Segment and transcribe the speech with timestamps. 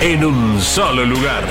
[0.00, 1.44] en un solo lugar.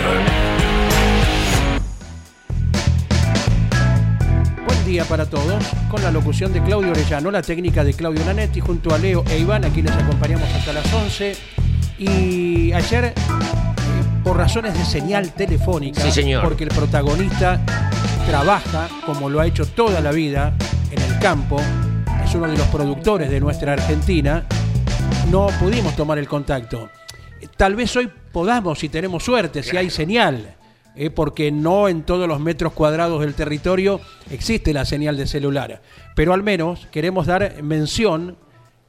[4.65, 8.59] Buen día para todos, con la locución de Claudio Orellano, la técnica de Claudio Lanetti,
[8.59, 11.35] junto a Leo e Iván, aquí les acompañamos hasta las 11.
[11.97, 13.13] Y ayer, eh,
[14.23, 16.43] por razones de señal telefónica, Sí, señor.
[16.43, 17.61] porque el protagonista
[18.27, 20.53] trabaja, como lo ha hecho toda la vida,
[20.91, 21.59] en el campo,
[22.23, 24.43] es uno de los productores de nuestra Argentina,
[25.31, 26.89] no pudimos tomar el contacto.
[27.57, 30.55] Tal vez hoy podamos, si tenemos suerte, si hay señal,
[30.95, 35.81] eh, porque no en todos los metros cuadrados del territorio existe la señal de celular.
[36.15, 38.35] Pero al menos queremos dar mención,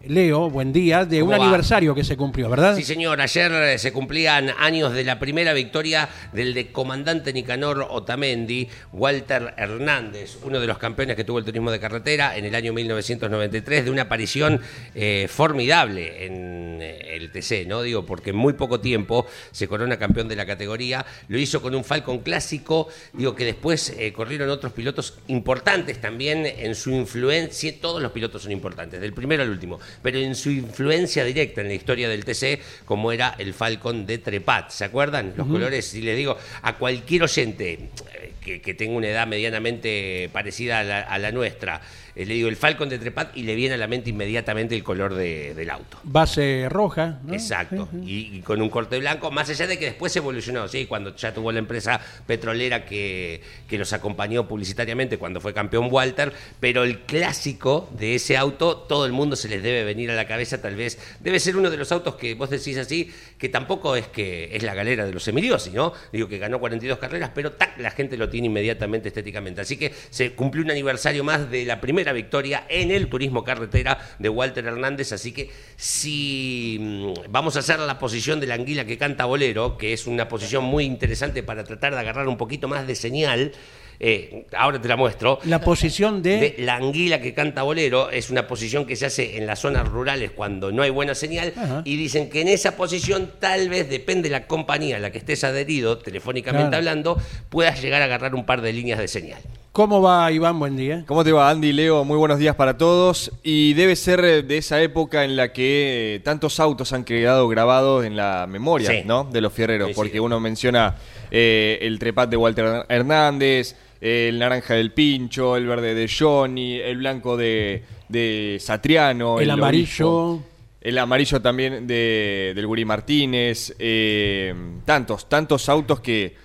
[0.09, 2.77] Leo, buen día, de un aniversario que se cumplió, ¿verdad?
[2.77, 3.21] Sí, señor.
[3.21, 9.55] Ayer eh, se cumplían años de la primera victoria del de comandante Nicanor Otamendi, Walter
[9.57, 13.85] Hernández, uno de los campeones que tuvo el turismo de carretera en el año 1993,
[13.85, 14.61] de una aparición
[14.95, 17.83] eh, formidable en eh, el TC, ¿no?
[17.83, 21.05] Digo, porque en muy poco tiempo se corona campeón de la categoría.
[21.29, 26.47] Lo hizo con un Falcon clásico, digo que después eh, corrieron otros pilotos importantes también
[26.47, 27.73] en su influencia.
[27.81, 31.69] Todos los pilotos son importantes, del primero al último, pero en su influencia directa en
[31.69, 34.71] la historia del TC, como era el Falcon de Trepat.
[34.71, 35.35] ¿Se acuerdan?
[35.37, 40.31] Los colores, si les digo, a cualquier oyente eh, que, que tenga una edad medianamente
[40.33, 41.81] parecida a la, a la nuestra,
[42.17, 45.15] le digo el Falcon de Trepat y le viene a la mente inmediatamente el color
[45.15, 45.99] de- del auto.
[46.05, 47.19] Base roja.
[47.25, 47.35] ¿no?
[47.35, 50.87] Exacto, y, y con un corte blanco, más allá de que después evolucionó, ¿sí?
[50.87, 56.33] cuando ya tuvo la empresa petrolera que, que los acompañó publicitariamente cuando fue campeón Walter,
[56.61, 60.27] pero el clásico de ese auto, todo el mundo se les debe venir a la
[60.27, 63.97] cabeza, tal vez, debe ser uno de los autos que vos decís así, que tampoco
[63.97, 65.93] es que es la galera de los Emiliosi, ¿no?
[66.13, 69.61] Digo que ganó 42 carreras, pero tac, la gente lo tiene inmediatamente estéticamente.
[69.63, 73.99] Así que se cumplió un aniversario más de la primera victoria en el turismo carretera
[74.19, 78.85] de Walter Hernández, así que si mm, vamos a hacer la posición de la anguila
[78.85, 82.69] que canta bolero, que es una posición muy interesante para tratar de agarrar un poquito
[82.69, 83.53] más de señal,
[84.01, 85.39] eh, ahora te la muestro.
[85.45, 86.37] La posición de...
[86.39, 89.89] De la anguila que canta bolero es una posición que se hace en las zonas
[89.89, 91.83] rurales cuando no hay buena señal Ajá.
[91.85, 95.19] y dicen que en esa posición tal vez depende de la compañía a la que
[95.19, 96.77] estés adherido, telefónicamente Claro.
[96.77, 97.19] hablando,
[97.51, 99.41] puedas llegar a agarrar un par de líneas de señal.
[99.73, 100.59] ¿Cómo va Iván?
[100.61, 101.03] Buen día.
[101.07, 101.73] ¿Cómo te va, Andy?
[101.73, 103.33] Leo, muy buenos días para todos.
[103.43, 107.49] Y debe ser eh, de esa época en la que eh, tantos autos han quedado
[107.49, 109.03] grabados en la memoria, Sí.
[109.05, 109.25] ¿no?
[109.25, 109.97] De los fierreros, Sí, sí.
[109.97, 110.95] porque uno menciona
[111.33, 113.75] eh, el trepat de Walter Hernández,
[114.07, 120.11] el naranja del Pincho, el verde de Johnny, el blanco de, de Satriano, El amarillo.
[120.13, 120.43] obispo,
[120.83, 124.55] el amarillo también de, del Guri Martínez, eh,
[124.85, 126.37] tantos, tantos autos que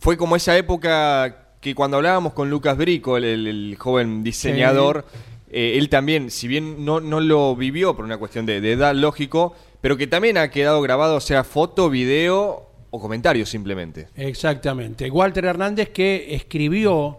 [0.00, 5.06] fue como esa época que cuando hablábamos con Lucas Brico, el, el- el joven diseñador,
[5.50, 8.94] eh, él también, si bien no, no lo vivió por una cuestión de, de edad,
[8.94, 14.08] lógico, pero que también ha quedado grabado, sea foto, video o comentario simplemente.
[14.14, 15.10] Exactamente.
[15.10, 17.18] Walter Hernández que escribió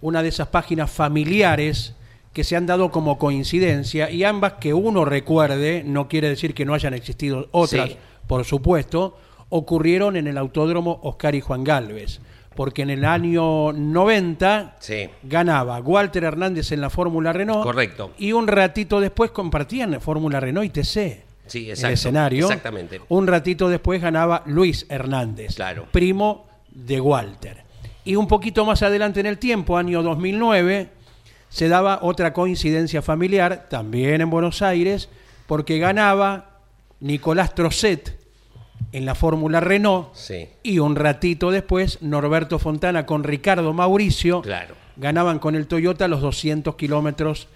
[0.00, 1.94] una de esas páginas familiares
[2.32, 6.64] que se han dado como coincidencia y ambas que uno recuerde, no quiere decir que
[6.64, 7.96] no hayan existido otras, Sí.
[8.26, 9.16] por supuesto,
[9.50, 12.20] ocurrieron en el autódromo Oscar y Juan Galvez.
[12.54, 15.08] Porque en el año 90 Sí.
[15.22, 17.62] ganaba Walter Hernández en la Fórmula Renault.
[17.62, 18.12] Correcto.
[18.18, 21.24] Y un ratito después compartían Fórmula Renault y TC.
[21.50, 22.46] Sí, el escenario.
[22.46, 23.00] exactamente.
[23.08, 25.86] Un ratito después ganaba Luis Hernández, Claro.
[25.90, 27.64] primo de Walter.
[28.04, 30.88] Y un poquito más adelante en el tiempo, año 2009,
[31.48, 35.08] se daba otra coincidencia familiar, también en Buenos Aires,
[35.46, 36.58] porque ganaba
[37.00, 38.18] Nicolás Trocet
[38.92, 40.48] en la Fórmula Renault Sí.
[40.62, 44.74] y un ratito después Norberto Fontana con Ricardo Mauricio Claro.
[44.96, 47.48] ganaban con el Toyota los 200 kilómetros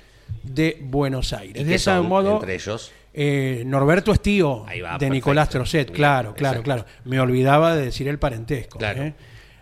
[0.42, 1.62] de Buenos Aires.
[1.62, 2.90] ¿Y de ese modo, entre ellos?
[3.14, 5.14] Eh, Norberto es tío Ahí va, de perfecto.
[5.14, 6.62] Nicolás Trocet, Bien, claro, claro, exacto.
[6.64, 6.84] claro.
[7.04, 8.78] Me olvidaba de decir el parentesco.
[8.78, 9.02] Claro.
[9.04, 9.14] ¿eh?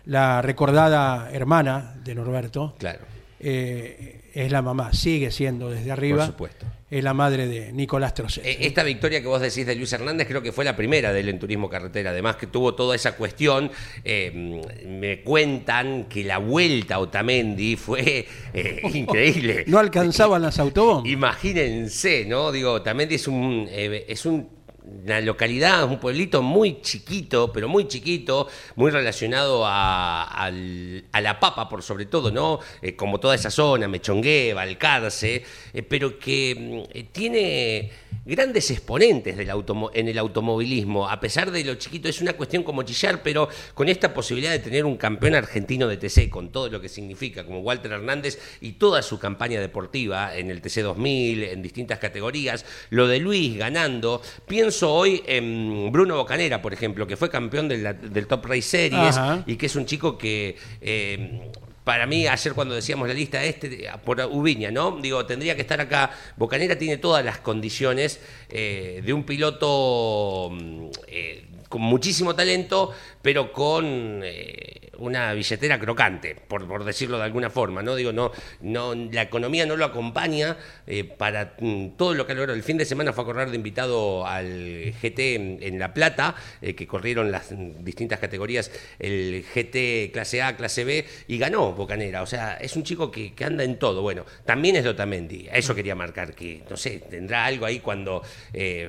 [0.05, 2.75] la recordada hermana de Norberto.
[2.77, 2.99] Claro.
[3.39, 6.17] eh, es la mamá, sigue siendo desde arriba.
[6.17, 6.65] Por supuesto.
[6.89, 8.45] Es la madre de Nicolás Trocet.
[8.45, 11.21] Eh, Esta victoria que vos decís de Luis Hernández creo que fue la primera de
[11.21, 13.71] él en turismo carretera, además que tuvo toda esa cuestión.
[14.03, 19.63] eh, me cuentan que la vuelta a Otamendi fue eh, increíble.
[19.67, 21.11] no alcanzaban las autobombas.
[21.11, 22.51] Imagínense, ¿no?
[22.51, 24.49] Digo, Otamendi es un, eh, es un-
[24.85, 31.81] una localidad, un pueblito muy chiquito, pero muy chiquito, muy relacionado a, la papa por
[31.81, 32.59] sobre todo, ¿no?
[32.81, 35.43] Eh, como toda esa zona, Mechongué, Balcarce,
[35.73, 37.91] eh, pero que mm, eh, tiene
[38.25, 42.63] grandes exponentes del automo- en el automovilismo, a pesar de lo chiquito, es una cuestión
[42.63, 46.69] como chillar, pero con esta posibilidad de tener un campeón argentino de TC, con todo
[46.69, 51.43] lo que significa, como Walter Hernández y toda su campaña deportiva en el TC 2000,
[51.43, 57.17] en distintas categorías, lo de Luis ganando, pienso hoy en Bruno Bocanera, por ejemplo, que
[57.17, 59.43] fue campeón del Top Race Series Ajá.
[59.45, 60.55] y que es un chico que...
[60.81, 61.51] eh,
[61.83, 64.99] para mí, ayer cuando decíamos la lista este, por Ubiña, ¿no?
[65.01, 66.11] Digo, tendría que estar acá.
[66.37, 73.51] Bocanera tiene todas las condiciones eh, de un piloto mm, eh, con muchísimo talento, pero
[73.51, 77.95] con eh, una billetera crocante, por, decirlo de alguna forma, ¿no?
[77.95, 78.31] Digo, no,
[78.61, 80.55] no, la economía no lo acompaña
[80.85, 82.55] eh, para mm, todo lo que logrado.
[82.55, 85.19] El fin de semana fue a correr de invitado al GT
[85.61, 90.83] en, La Plata, eh, que corrieron las mm, distintas categorías, el GT clase A, clase
[90.83, 92.21] B, y ganó Bocanera.
[92.21, 94.03] O sea, es un chico que, que anda en todo.
[94.03, 95.47] Bueno, también es Lotamendi.
[95.51, 98.21] Eso quería marcar, que, no sé, tendrá algo ahí cuando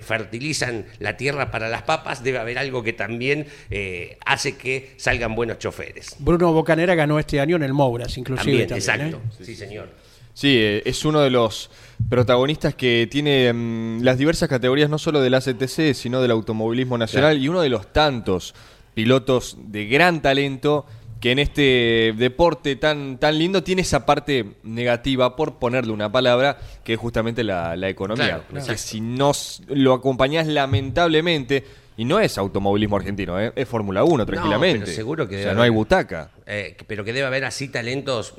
[0.03, 5.35] fertilizan la tierra para las papas, debe haber algo que también eh, hace que salgan
[5.35, 6.17] buenos choferes.
[6.19, 8.67] Bruno Bocanera ganó este año en el Mouras, inclusive.
[8.67, 9.43] También, también, exacto.
[9.43, 9.45] ¿eh?
[9.45, 9.89] Sí, señor.
[10.35, 11.71] Sí, eh, es uno de los
[12.09, 17.39] protagonistas que tiene mm, las diversas categorías, no solo del ACTC, sino del automovilismo nacional,
[17.39, 18.55] y uno de los tantos
[18.95, 20.87] pilotos de gran talento
[21.21, 26.59] que en este deporte tan, tan lindo tiene esa parte negativa, por ponerle una palabra,
[26.85, 28.27] que es justamente la, la economía.
[28.27, 28.83] Claro, que exacto.
[28.83, 29.33] si no
[29.69, 31.65] lo acompañás lamentablemente,
[31.97, 33.53] y no es automovilismo argentino, ¿eh?
[33.55, 34.81] es Fórmula 1 tranquilamente.
[34.87, 36.31] pero seguro que o debe sea, no hay butaca.
[36.47, 38.35] Eh, pero que debe haber así talentos.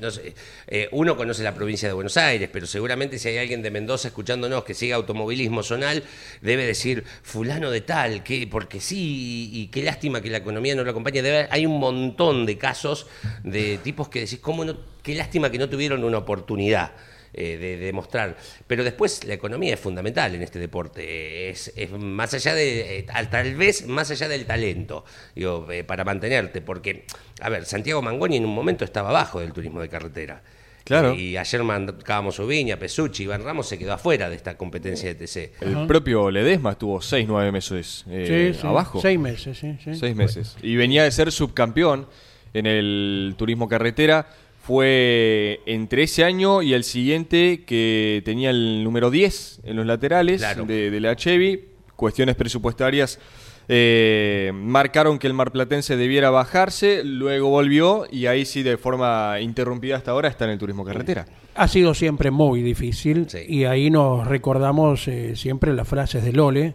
[0.00, 0.34] no sé,
[0.66, 4.08] eh, uno conoce la provincia de Buenos Aires, pero seguramente si hay alguien de Mendoza
[4.08, 6.02] escuchándonos que siga automovilismo zonal,
[6.42, 10.74] debe decir fulano de tal, que porque sí, y, y qué lástima que la economía
[10.74, 11.22] no lo acompañe.
[11.22, 13.06] Debe haber- hay un montón de casos
[13.44, 14.76] de tipos que decís, ¿cómo no?
[15.02, 16.90] Qué lástima que no tuvieron una oportunidad.
[17.32, 18.36] Eh, de, de demostrar.
[18.66, 21.50] Pero después la economía es fundamental en este deporte.
[21.50, 25.04] Es, es más allá de, eh, tal, vez más allá del talento,
[25.34, 26.60] digo, eh, para mantenerte.
[26.60, 27.04] Porque,
[27.40, 30.42] a ver, Santiago Mangoni en un momento estaba abajo del turismo de carretera.
[30.84, 31.14] Claro.
[31.14, 35.52] Y ayer mandábamos Ubiña, Pesucci, Iván Ramos se quedó afuera de esta competencia de TC.
[35.60, 38.98] El propio Ledesma estuvo 6, 9 meses eh, Sí, sí, abajo.
[38.98, 39.76] Seis meses, sí.
[39.84, 39.94] sí.
[39.94, 40.56] Seis meses.
[40.62, 42.06] Y venía de ser subcampeón
[42.54, 44.28] en el turismo carretera.
[44.72, 50.42] Fue entre ese año y el siguiente que tenía el número 10 en los laterales
[50.42, 50.66] Claro.
[50.66, 51.64] de, de la Chevy.
[51.96, 53.18] Cuestiones presupuestarias
[53.66, 59.96] eh, marcaron que el marplatense debiera bajarse, luego volvió y ahí sí de forma interrumpida
[59.96, 61.24] hasta ahora está en el turismo carretera.
[61.54, 63.38] Ha sido siempre muy difícil Sí.
[63.48, 66.74] y ahí nos recordamos eh, siempre las frases de Lole.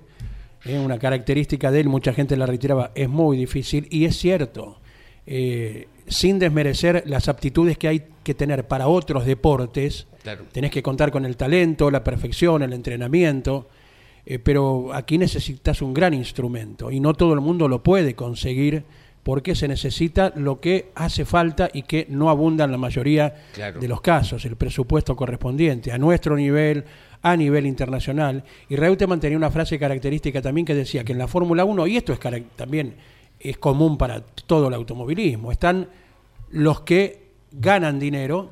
[0.66, 4.80] eh, una característica de él, mucha gente la retiraba, es muy difícil y es cierto.
[5.28, 10.46] eh, sin desmerecer las aptitudes que hay que tener para otros deportes, Claro.
[10.52, 13.68] tenés que contar con el talento, la perfección, el entrenamiento,
[14.26, 18.84] eh, pero aquí necesitas un gran instrumento y no todo el mundo lo puede conseguir
[19.24, 23.80] porque se necesita lo que hace falta y que no abunda en la mayoría Claro.
[23.80, 26.84] de los casos, el presupuesto correspondiente a nuestro nivel,
[27.22, 28.44] a nivel internacional.
[28.68, 31.96] Y Reutemann tenía una frase característica también que decía que en la Fórmula 1, y
[31.98, 32.20] esto es
[32.58, 32.96] también
[33.44, 35.88] es común para todo el automovilismo, están
[36.50, 38.50] los que ganan dinero,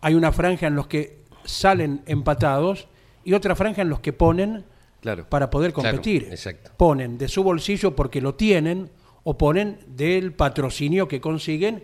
[0.00, 2.86] hay una franja en los que salen empatados
[3.24, 4.64] y otra franja en los que ponen
[5.00, 5.26] Claro.
[5.28, 6.28] para poder Claro, competir.
[6.30, 6.70] exacto.
[6.76, 8.90] Ponen de su bolsillo porque lo tienen
[9.24, 11.82] o ponen del patrocinio que consiguen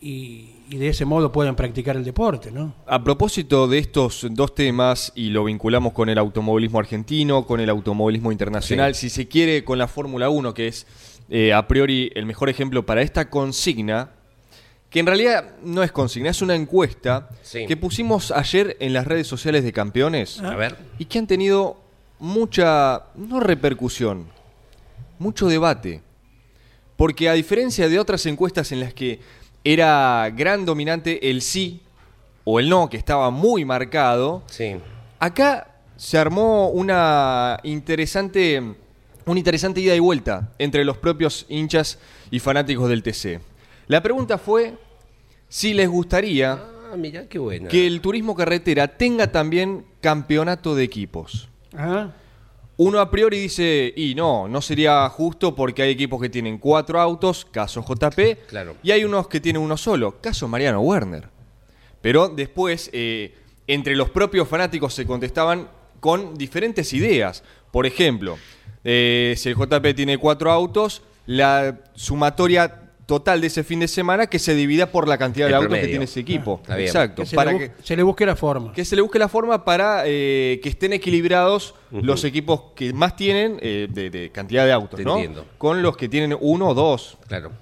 [0.00, 2.74] y, y de ese modo pueden practicar el deporte, ¿no?
[2.86, 7.68] A propósito de estos dos temas, y lo vinculamos con el automovilismo argentino, con el
[7.70, 10.86] automovilismo internacional, si se quiere con la Fórmula 1, que es
[11.28, 14.10] eh, a priori el mejor ejemplo para esta consigna,
[14.90, 17.66] que en realidad no es consigna, es una encuesta Sí.
[17.66, 20.76] que pusimos ayer en las redes sociales de campeones A ver.
[20.98, 21.76] y que han tenido
[22.18, 24.26] mucha, no repercusión,
[25.18, 26.00] mucho debate.
[26.96, 29.20] Porque a diferencia de otras encuestas en las que
[29.62, 31.82] era gran dominante el sí
[32.44, 34.76] o el no, que estaba muy marcado, Sí.
[35.20, 38.62] acá se armó una interesante,
[39.30, 41.98] una interesante ida y vuelta entre los propios hinchas
[42.30, 43.40] y fanáticos del TC.
[43.86, 44.74] La pregunta fue
[45.48, 46.52] si les gustaría
[46.92, 47.68] Ah, mirá qué bueno.
[47.68, 51.48] que el turismo carretera tenga también campeonato de equipos.
[51.76, 52.10] Ah,
[52.80, 57.00] Uno a priori dice, y no, no sería justo porque hay equipos que tienen cuatro
[57.00, 58.76] autos, caso JP, Claro.
[58.84, 61.28] y hay unos que tienen uno solo, caso Mariano Werner.
[62.00, 63.34] Pero después, eh,
[63.66, 65.68] entre los propios fanáticos se contestaban
[66.00, 67.42] con diferentes ideas.
[67.70, 68.38] Por ejemplo,
[68.84, 74.26] eh, si el JP tiene cuatro autos, la sumatoria total de ese fin de semana
[74.26, 76.60] que se divida por la cantidad de autos que tiene ese equipo.
[76.66, 76.80] bien.
[76.80, 77.22] Exacto.
[77.22, 78.72] que se, para le, que, se le busque la forma.
[78.74, 83.16] que se le busque la forma para eh, que estén equilibrados los equipos que más
[83.16, 85.14] tienen eh, de, de cantidad de autos, Te ¿no?
[85.16, 85.46] entiendo.
[85.56, 87.16] Con los que tienen uno o dos.
[87.26, 87.52] Claro.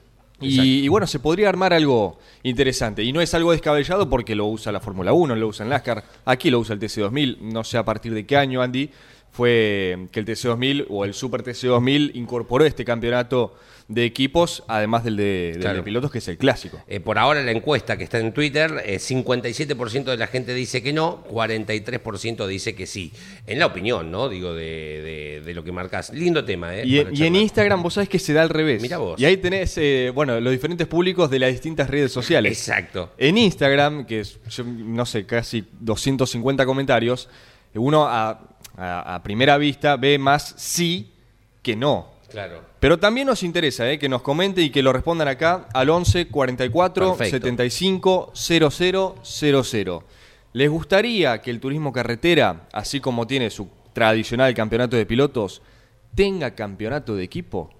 [0.40, 3.02] Y bueno, se podría armar algo interesante.
[3.02, 6.04] Y no es algo descabellado porque lo usa la Fórmula 1, lo usa en NASCAR,
[6.24, 7.38] aquí lo usa el TC2000.
[7.40, 8.90] No sé a partir de qué año, Andy,
[9.36, 13.54] fue que el TC2000 o el Super TC2000 incorporó este campeonato
[13.88, 15.76] de equipos, además del de, del Claro.
[15.76, 16.82] de pilotos, que es el clásico.
[16.88, 20.82] Eh, por ahora la encuesta que está en Twitter, eh, 57% de la gente dice
[20.82, 23.12] que no, 43% dice que sí.
[23.46, 24.28] En la opinión, ¿no?
[24.28, 26.10] Digo, de, de- de lo que marcas.
[26.12, 26.82] Lindo tema, ¿eh?
[26.84, 27.36] Y, en.
[27.36, 28.82] Instagram vos sabés que se da al revés.
[28.82, 29.20] Mirá vos.
[29.20, 32.58] Y ahí tenés, eh, bueno, los diferentes públicos de las distintas redes sociales.
[32.58, 33.12] Exacto.
[33.18, 37.28] En Instagram, que es, yo no sé, casi 250 comentarios,
[37.74, 41.12] uno a, a- a primera vista ve más sí
[41.62, 42.09] que no.
[42.30, 42.62] Claro.
[42.80, 46.28] Pero también nos interesa eh, que nos comente y que lo respondan acá al 11
[46.28, 47.30] 44 Perfecto.
[47.37, 50.04] 75 00 00.
[50.52, 55.62] ¿Les gustaría que el turismo carretera, así como tiene su tradicional campeonato de pilotos,
[56.14, 57.71] tenga campeonato de equipo?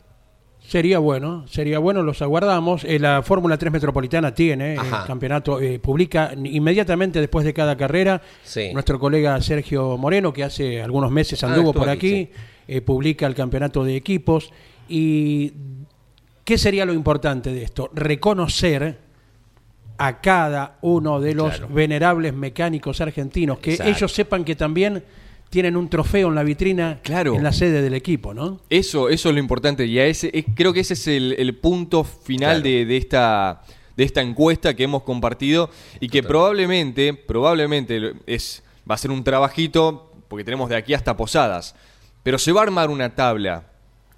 [0.69, 2.83] Sería bueno, sería bueno, los aguardamos.
[2.85, 5.03] Eh, la Fórmula 3 Metropolitana tiene eh, Ajá.
[5.03, 8.21] el campeonato, eh, publica inmediatamente después de cada carrera.
[8.43, 8.73] Sí.
[8.73, 12.31] Nuestro colega Sergio Moreno, que hace algunos meses Ah, anduvo por aquí, aquí,
[12.67, 14.51] eh, publica el campeonato de equipos.
[14.89, 15.53] ¿Y
[16.45, 17.89] qué sería lo importante de esto?
[17.95, 18.99] Reconocer
[19.99, 21.73] a cada uno de los Claro.
[21.73, 23.93] venerables mecánicos argentinos, que Exacto.
[23.93, 25.03] ellos sepan que también
[25.51, 27.35] tienen un trofeo en la vitrina Claro.
[27.35, 28.61] en la sede del equipo, ¿no?
[28.69, 29.87] Eso, eso es lo importante.
[29.87, 32.63] Y a ese, creo que ese es el, el punto final Claro.
[32.63, 33.63] de, de esta,
[33.97, 39.23] de esta encuesta que hemos compartido y que probablemente, probablemente es, va a ser un
[39.25, 41.75] trabajito, porque tenemos de aquí hasta Posadas,
[42.23, 43.71] pero se va a armar una tabla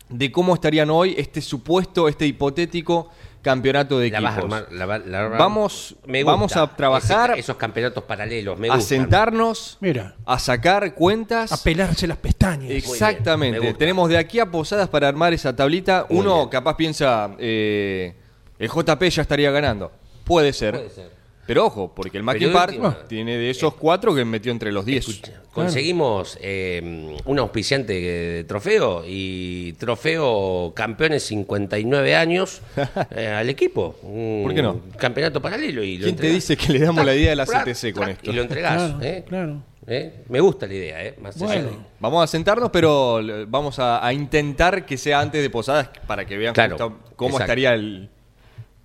[0.09, 3.11] de cómo estarían hoy este supuesto, este hipotético
[3.43, 4.35] campeonato de La equipos.
[4.35, 6.33] vas a armar, la va- la- Vamos- Me gusta.
[6.33, 8.99] vamos a trabajar- Ese- esos campeonatos paralelos, me a gustan.
[9.01, 10.17] sentarnos, Mira.
[10.27, 11.53] a sacar cuentas.
[11.53, 12.71] A pelarse las pestañas.
[12.71, 13.75] Exactamente.
[13.75, 16.07] Tenemos de aquí a Posadas para armar esa tablita.
[16.11, 16.49] Muy Uno bien.
[16.49, 18.15] capaz piensa, eh,
[18.59, 19.93] el JP ya estaría ganando.
[20.25, 20.75] Puede ser.
[20.75, 21.18] Puede ser.
[21.49, 24.85] Pero ojo, porque el Mackie Park última- tiene de esos cuatro que metió entre los
[24.85, 25.09] 10.
[25.09, 32.61] Escucha, conseguimos eh, un auspiciante de trofeo y trofeo campeones 59 años
[33.17, 33.97] eh, al equipo.
[34.03, 34.81] Un ¿Por qué no?
[34.99, 35.83] Campeonato paralelo.
[35.83, 38.31] Y lo ¿Quién te dice que le damos la idea de la CTC con esto?
[38.31, 38.77] Y lo entregás.
[38.93, 39.25] Claro, ¿eh?
[39.27, 39.63] claro.
[39.91, 40.25] ¿Eh?
[40.29, 41.15] Me gusta la idea, ¿eh?
[41.19, 41.71] Más allá Bueno.
[41.71, 46.27] de- Vamos a sentarnos, pero vamos a, a intentar que sea antes de Posadas para
[46.27, 47.43] que vean Claro, cómo, está- cómo exacto.
[47.45, 48.11] estaría el...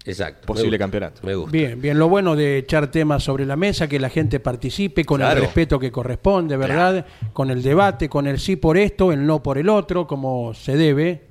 [0.06, 0.46] Exacto.
[0.48, 1.22] Posible me campeonato.
[1.24, 1.52] Me gusta.
[1.52, 1.98] Bien, bien.
[1.98, 5.38] Lo bueno de echar temas sobre la mesa, que la gente participe con Claro.
[5.40, 7.06] el respeto que corresponde, ¿verdad?
[7.32, 10.76] Con el debate, con el sí por esto, el no por el otro, como se
[10.76, 11.22] debe.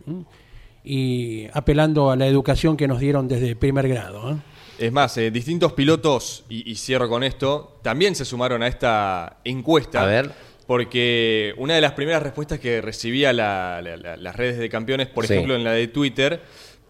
[0.85, 4.33] Y apelando a la educación que nos dieron desde primer grado.
[4.33, 4.37] ¿eh?
[4.79, 9.37] Es más, eh, distintos pilotos, y, y cierro con esto, también se sumaron a esta
[9.45, 10.03] encuesta.
[10.03, 10.31] A ver.
[10.67, 15.09] Porque una de las primeras respuestas que recibía la- la- la- las redes de campeones,
[15.09, 15.35] por Sí.
[15.35, 16.41] ejemplo en la de Twitter,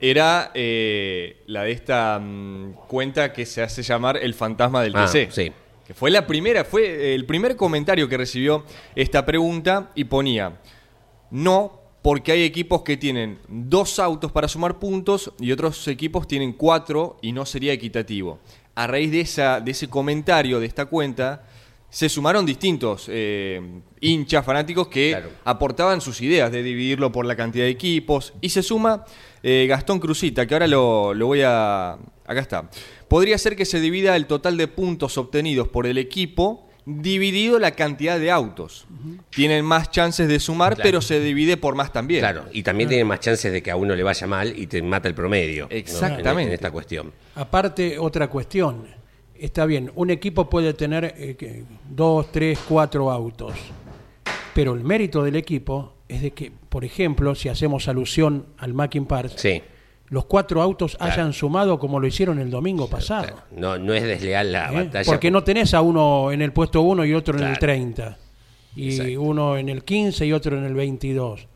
[0.05, 5.07] era eh, la de esta mm, cuenta que se hace llamar el fantasma del Ah,
[5.07, 5.31] TC.
[5.31, 5.53] sí.
[5.87, 8.65] Que fue la primera, fue el primer comentario que recibió
[8.97, 10.61] esta pregunta y ponía,
[11.31, 16.53] no, porque hay equipos que tienen dos autos para sumar puntos y otros equipos tienen
[16.53, 18.41] cuatro y no sería equitativo.
[18.75, 21.45] A raíz de, esa, de ese comentario de esta cuenta,
[21.95, 23.61] se sumaron distintos eh,
[24.01, 25.29] hinchas fanáticos que Claro.
[25.45, 28.33] aportaban sus ideas de dividirlo por la cantidad de equipos.
[28.41, 29.05] Y se suma
[29.43, 31.93] eh, Gastón Cruzita, que ahora lo, lo voy a...
[32.25, 32.71] Acá está.
[33.09, 37.73] Podría ser que se divida el total de puntos obtenidos por el equipo dividido la
[37.73, 38.87] cantidad de autos.
[39.29, 40.89] Tienen más chances de sumar, Claro.
[40.89, 42.21] pero se divide por más también.
[42.21, 44.81] Claro, y también tienen más chances de que a uno le vaya mal y te
[44.81, 45.69] mata el promedio.
[45.71, 45.77] ¿no?
[45.77, 46.43] Exactamente.
[46.43, 47.13] En, en esta cuestión.
[47.35, 49.02] Aparte, otra cuestión.
[49.43, 53.53] Está bien, un equipo puede tener eh, dos, tres, cuatro autos.
[54.55, 59.05] Pero el mérito del equipo es de que, por ejemplo, si hacemos alusión al Mackin
[59.07, 59.61] Park, Sí.
[60.11, 61.13] los cuatro autos Claro.
[61.13, 63.25] hayan sumado como lo hicieron el domingo pasado.
[63.25, 64.85] Claro, No, no es desleal la ¿eh?
[64.85, 65.07] batalla.
[65.11, 67.61] Porque no tenés a uno en el puesto 1 y otro en el Claro.
[67.61, 68.19] 30.
[68.77, 69.23] Y Exacto.
[69.23, 71.49] uno en el 15 y otro en el 22.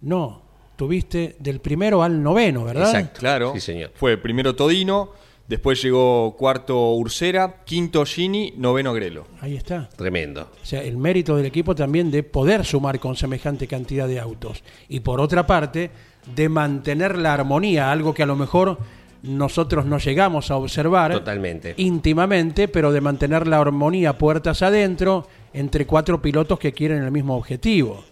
[0.00, 0.42] No.
[0.72, 2.86] estuviste del primero al noveno, ¿verdad?
[2.88, 3.20] Exacto.
[3.20, 3.52] Claro.
[3.54, 3.92] Sí, señor.
[3.94, 5.10] Fue primero Todino,
[5.52, 9.26] después llegó cuarto Ursera, quinto Gini, noveno Grelo.
[9.42, 9.90] Ahí está.
[9.96, 10.48] Tremendo.
[10.62, 14.64] O sea, el mérito del equipo también de poder sumar con semejante cantidad de autos.
[14.88, 15.90] Y por otra parte,
[16.34, 18.78] de mantener la armonía, algo que a lo mejor
[19.22, 21.74] nosotros no llegamos a observar Totalmente.
[21.76, 27.36] íntimamente, pero de mantener la armonía puertas adentro entre cuatro pilotos que quieren el mismo
[27.36, 28.02] objetivo.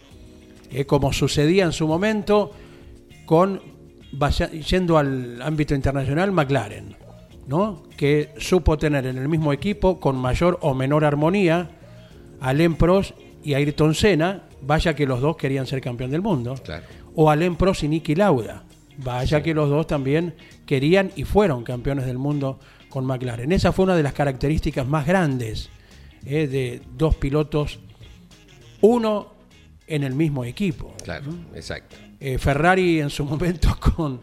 [0.70, 2.52] Eh, como sucedía en su momento
[3.26, 3.60] con,
[4.12, 6.94] vaya- yendo al ámbito internacional, McLaren,
[7.50, 7.82] ¿no?
[7.96, 11.68] que supo tener en el mismo equipo, con mayor o menor armonía,
[12.40, 13.10] a Alain Prost
[13.42, 16.84] y Ayrton Senna, vaya que los dos querían ser campeón del mundo, Claro.
[17.16, 18.62] o Alain Prost y Niki Lauda,
[18.98, 23.50] vaya que los dos también querían y fueron campeones del mundo con McLaren.
[23.50, 25.70] Esa fue una de las características más grandes
[26.24, 27.80] eh, de dos pilotos,
[28.80, 29.34] uno
[29.88, 30.94] en el mismo equipo.
[31.02, 31.96] Claro, exacto.
[32.20, 34.20] Eh, Ferrari en su momento con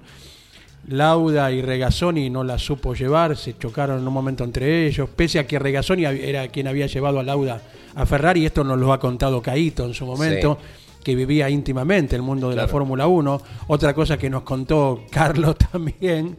[0.88, 5.40] Lauda y Regazzoni no la supo llevar, se chocaron en un momento entre ellos, pese
[5.40, 7.62] a que Regazzoni era quien había llevado a Lauda
[7.96, 10.58] a Ferrari, esto nos lo ha contado Caito en su momento,
[11.04, 12.68] que vivía íntimamente el mundo de la.
[12.68, 13.42] Fórmula 1.
[13.68, 16.38] Otra cosa que nos contó Carlos también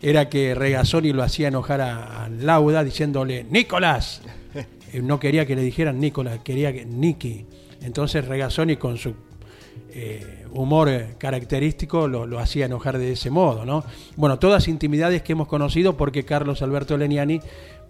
[0.00, 4.22] era que Regazzoni lo hacía enojar a, a Lauda diciéndole, Nicolás,
[4.92, 7.46] Eh, no quería que le dijeran Nicolás, quería que Nicky.
[7.82, 9.14] Entonces Regazzoni con su
[9.92, 13.84] eh, humor eh, característico lo, lo hacía enojar de ese modo, ¿no?
[14.16, 17.40] Bueno, todas intimidades que hemos conocido porque Carlos Alberto Leniani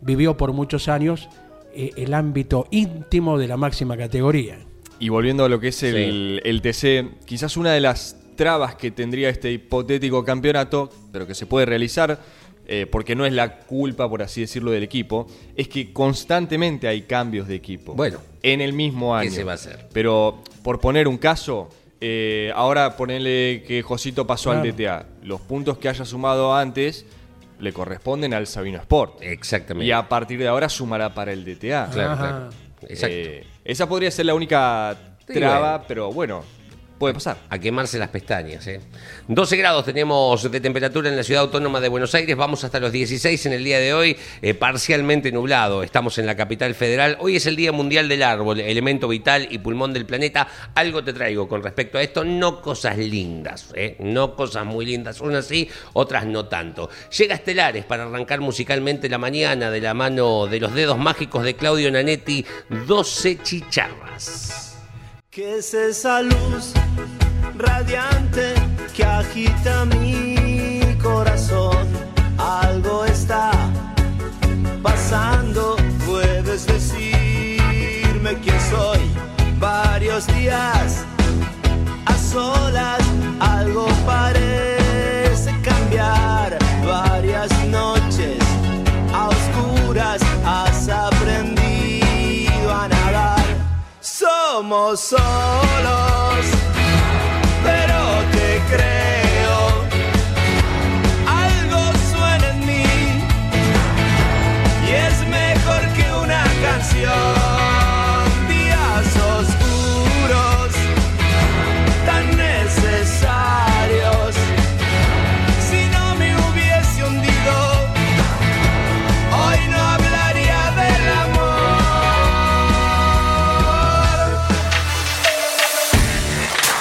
[0.01, 1.29] vivió por muchos años
[1.75, 4.59] eh, el ámbito íntimo de la máxima categoría.
[4.99, 8.91] Y volviendo a lo que es el, el TC, quizás una de las trabas que
[8.91, 12.19] tendría este hipotético campeonato, pero que se puede realizar,
[12.73, 17.03] eh, porque no es la culpa, por así decirlo, del equipo, es que constantemente hay
[17.03, 17.95] cambios de equipo.
[17.95, 18.19] Bueno.
[18.45, 19.31] En el mismo ¿Qué año.
[19.33, 19.89] se va a hacer?
[19.93, 21.69] Pero, por poner un caso,
[22.01, 24.63] eh, ahora ponerle que Josito pasó al.
[24.63, 25.05] DTA.
[25.25, 27.05] Los puntos que haya sumado antes
[27.59, 29.21] le corresponden al Sabino Sport.
[29.21, 29.87] Exactamente.
[29.89, 31.91] Y a partir de ahora sumará para el DTA.
[31.93, 32.17] Claro, Ajá.
[32.17, 32.51] claro.
[32.89, 33.17] Exacto.
[33.17, 35.85] Eh, esa podría ser la única Sí, traba, bueno.
[35.89, 36.45] pero bueno,
[37.01, 37.39] puede pasar.
[37.49, 38.65] A quemarse las pestañas.
[38.67, 38.79] ¿eh?
[39.27, 42.37] 12 grados tenemos de temperatura en la ciudad autónoma de Buenos Aires.
[42.37, 45.83] Vamos hasta los 16 en el día de hoy, eh, parcialmente nublado.
[45.83, 47.17] Estamos en la capital federal.
[47.19, 50.47] Hoy es el Día Mundial del Árbol, elemento vital y pulmón del planeta.
[50.75, 53.97] Algo te traigo con respecto a esto, no cosas lindas, ¿eh?
[54.01, 55.23] no cosas muy lindas.
[55.23, 56.91] Unas sí, otras no tanto.
[57.17, 61.57] Llega Estelares para arrancar musicalmente la mañana de la mano de los dedos mágicos de
[61.57, 62.45] Claudio Nanetti,
[62.87, 64.70] 12 chicharras.
[65.41, 66.75] ¿Qué es esa luz
[67.57, 68.53] radiante
[68.95, 71.89] que agita mi corazón?
[72.37, 73.51] Algo está
[74.83, 79.01] pasando, puedes decirme quién soy.
[79.59, 81.07] Varios días
[82.05, 83.01] a solas,
[83.41, 86.59] algo parece cambiar.
[86.85, 87.49] Varias
[94.61, 96.30] Somos solos,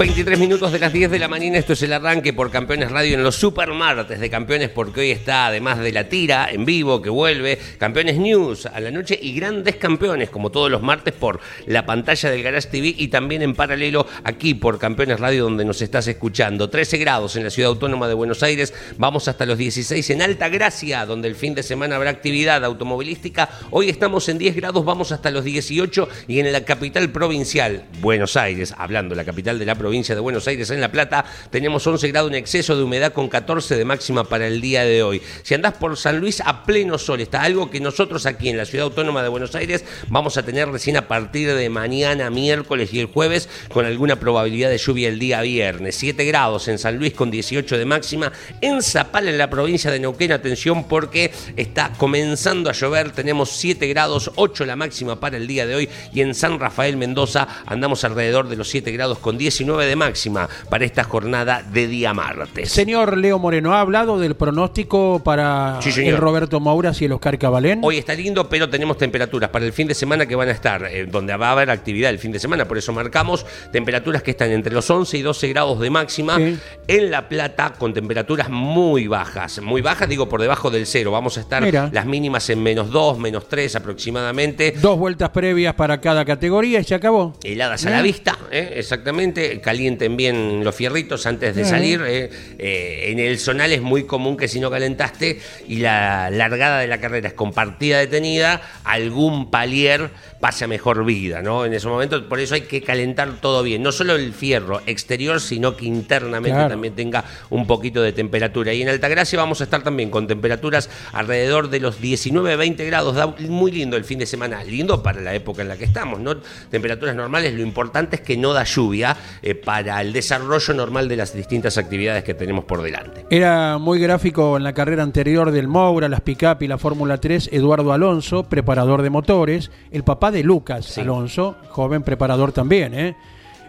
[0.00, 3.16] 23 minutos de las 10 de la mañana, esto es el arranque por Campeones Radio
[3.16, 7.10] en los Supermartes de Campeones, porque hoy está, además de la tira en vivo que
[7.10, 11.84] vuelve, Campeones News a la noche y grandes campeones, como todos los martes, por la
[11.84, 16.06] pantalla del Garage TV y también en paralelo aquí por Campeones Radio, donde nos estás
[16.06, 16.70] escuchando.
[16.70, 20.48] 13 grados en la ciudad autónoma de Buenos Aires, vamos hasta los 16 en Alta
[20.48, 23.50] Gracia, donde el fin de semana habrá actividad automovilística.
[23.70, 28.38] Hoy estamos en 10 grados, vamos hasta los 18 y en la capital provincial, Buenos
[28.38, 31.84] Aires, hablando la capital de la provincia provincia de Buenos Aires, en La Plata, tenemos
[31.84, 35.20] 11 grados en exceso de humedad con 14 de máxima para el día de hoy.
[35.42, 38.66] Si andás por San Luis a pleno sol, está algo que nosotros aquí en la
[38.66, 43.00] Ciudad Autónoma de Buenos Aires vamos a tener recién a partir de mañana, miércoles y
[43.00, 45.96] el jueves, con alguna probabilidad de lluvia el día viernes.
[45.96, 48.30] 7 grados en San Luis con 18 de máxima.
[48.60, 53.10] En Zapala, en la provincia de Neuquén, atención porque está comenzando a llover.
[53.10, 55.88] Tenemos 7 grados, 8 la máxima para el día de hoy.
[56.12, 60.48] Y en San Rafael, Mendoza, andamos alrededor de los 7 grados con 19 de máxima
[60.68, 62.70] para esta jornada de día martes.
[62.72, 67.38] Señor Leo Moreno, ¿ha hablado del pronóstico para Sí, el Roberto Mouras y el Oscar
[67.38, 67.80] Cabalén?
[67.82, 70.84] Hoy está lindo, pero tenemos temperaturas para el fin de semana que van a estar,
[70.84, 74.32] eh, donde va a haber actividad el fin de semana, por eso marcamos temperaturas que
[74.32, 76.58] están entre los 11 y 12 grados de máxima Sí.
[76.88, 81.36] en La Plata con temperaturas muy bajas, muy bajas digo por debajo del cero, vamos
[81.38, 81.88] a estar Mira.
[81.92, 84.72] las mínimas en menos 2, menos 3 aproximadamente.
[84.80, 87.34] Dos vueltas previas para cada categoría y se acabó.
[87.44, 88.74] Heladas a la vista, ¿eh?
[88.76, 89.59] exactamente.
[89.60, 92.02] Calienten bien los fierritos antes de salir.
[92.06, 92.30] ¿eh?
[92.58, 96.86] Eh, en el zonal es muy común que si no calentaste y la largada de
[96.86, 101.66] la carrera es con partida detenida, algún palier pase a mejor vida, ¿no?
[101.66, 103.82] En ese momento, por eso hay que calentar todo bien.
[103.82, 106.70] No solo el fierro exterior, sino que internamente Claro.
[106.70, 108.72] también tenga un poquito de temperatura.
[108.72, 113.14] Y en Altagracia vamos a estar también con temperaturas alrededor de los 19-20 grados.
[113.16, 116.20] Da muy lindo el fin de semana, lindo para la época en la que estamos,
[116.20, 116.36] ¿no?
[116.70, 121.16] Temperaturas normales, lo importante es que no da lluvia eh, para el desarrollo normal de
[121.16, 123.26] las distintas actividades que tenemos por delante.
[123.30, 127.50] Era muy gráfico en la carrera anterior del Moura, las pick-up y la Fórmula 3,
[127.52, 131.00] Eduardo Alonso, preparador de motores, el papá de Lucas Sí.
[131.00, 133.16] Alonso, joven preparador también, ¿eh?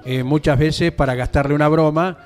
[0.05, 2.17] Eh, muchas veces para gastarle una broma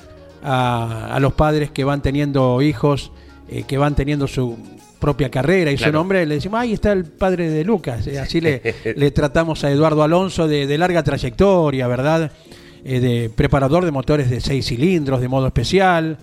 [0.44, 3.12] a, a los padres que van teniendo hijos,
[3.50, 4.58] eh, que van teniendo su
[5.00, 8.08] propia carrera y su nombre, le decimos, ahí está el padre de Lucas.
[8.08, 8.62] Así le,
[8.96, 12.32] le tratamos a Eduardo Alonso de, de larga trayectoria, ¿verdad?
[12.84, 16.18] De preparador de motores de seis cilindros, de modo especial.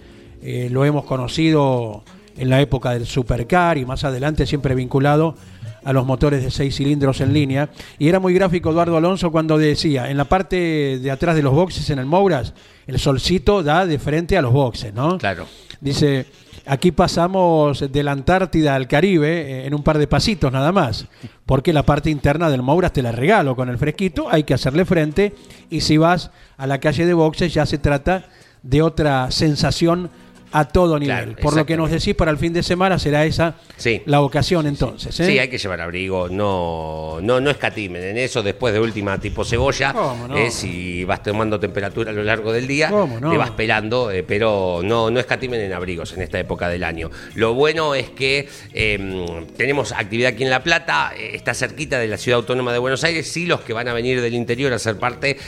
[0.70, 2.02] Lo hemos conocido
[2.36, 5.36] en la época del Supercar y más adelante siempre vinculado
[5.84, 7.70] a los motores de seis cilindros en línea.
[7.98, 11.52] Y era muy gráfico Eduardo Alonso cuando decía, en la parte de atrás de los
[11.52, 12.54] boxes en el Mouras,
[12.86, 15.18] el solcito da de frente a los boxes, ¿no?
[15.18, 15.46] Claro.
[15.80, 16.26] Dice,
[16.66, 21.06] aquí pasamos de la Antártida al Caribe eh, en un par de pasitos nada más,
[21.46, 24.84] porque la parte interna del Mouras te la regalo con el fresquito, hay que hacerle
[24.84, 25.34] frente
[25.70, 28.26] y si vas a la calle de boxes ya se trata
[28.62, 30.10] de otra sensación
[30.52, 31.34] a todo nivel.
[31.36, 34.02] Por lo que nos decís para el fin de semana será esa Sí.
[34.06, 35.18] la ocasión entonces.
[35.20, 35.26] ¿eh?
[35.26, 39.44] Sí, hay que llevar abrigo, no, no, no escatimen en eso después de última tipo
[39.44, 39.94] cebolla.
[40.36, 43.30] Eh, si vas tomando temperatura a lo largo del día, ¿Cómo no?
[43.30, 47.10] te vas pelando, eh, pero no, no escatimen en abrigos en esta época del año.
[47.34, 52.16] Lo bueno es que eh, tenemos actividad aquí en La Plata, está cerquita de la
[52.18, 54.96] ciudad autónoma de Buenos Aires, sí los que van a venir del interior a ser
[54.98, 55.38] parte,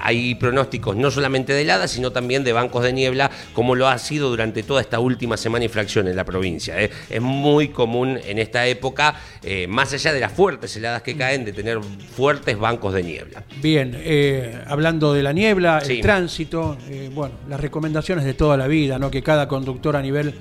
[0.00, 3.98] hay pronósticos no solamente de heladas, sino también de bancos de niebla, como lo ha
[3.98, 6.80] sido durante toda esta última semana y fracción en la provincia.
[6.80, 6.90] eh.
[7.10, 11.44] Es muy común en esta época, eh, más allá de las fuertes heladas que caen,
[11.44, 11.80] de tener
[12.14, 13.44] fuertes bancos de niebla.
[13.60, 15.94] Bien, eh, hablando de la niebla, Sí.
[15.94, 16.78] el tránsito,
[17.12, 19.10] bueno, las recomendaciones de toda la vida, ¿no?
[19.10, 20.34] Que cada conductor a nivel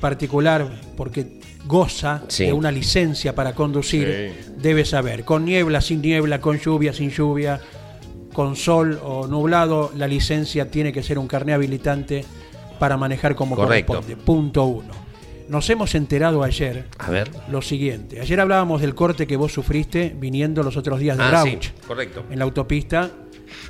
[0.00, 2.46] particular, porque goza Sí.
[2.46, 4.50] de una licencia para conducir, Sí.
[4.56, 5.24] debe saber.
[5.24, 7.60] Con niebla, sin niebla, con lluvia, sin lluvia,
[8.32, 12.24] con sol o nublado, la licencia tiene que ser un carné habilitante
[12.78, 13.94] para manejar como Correcto.
[13.94, 14.22] corresponde.
[14.24, 15.04] Punto uno.
[15.48, 17.30] Nos hemos enterado ayer A ver.
[17.50, 18.20] lo siguiente.
[18.20, 21.68] Ayer hablábamos del corte que vos sufriste viniendo los otros días de Ah, sí, Rauch
[21.86, 22.24] correcto.
[22.30, 23.10] en la autopista.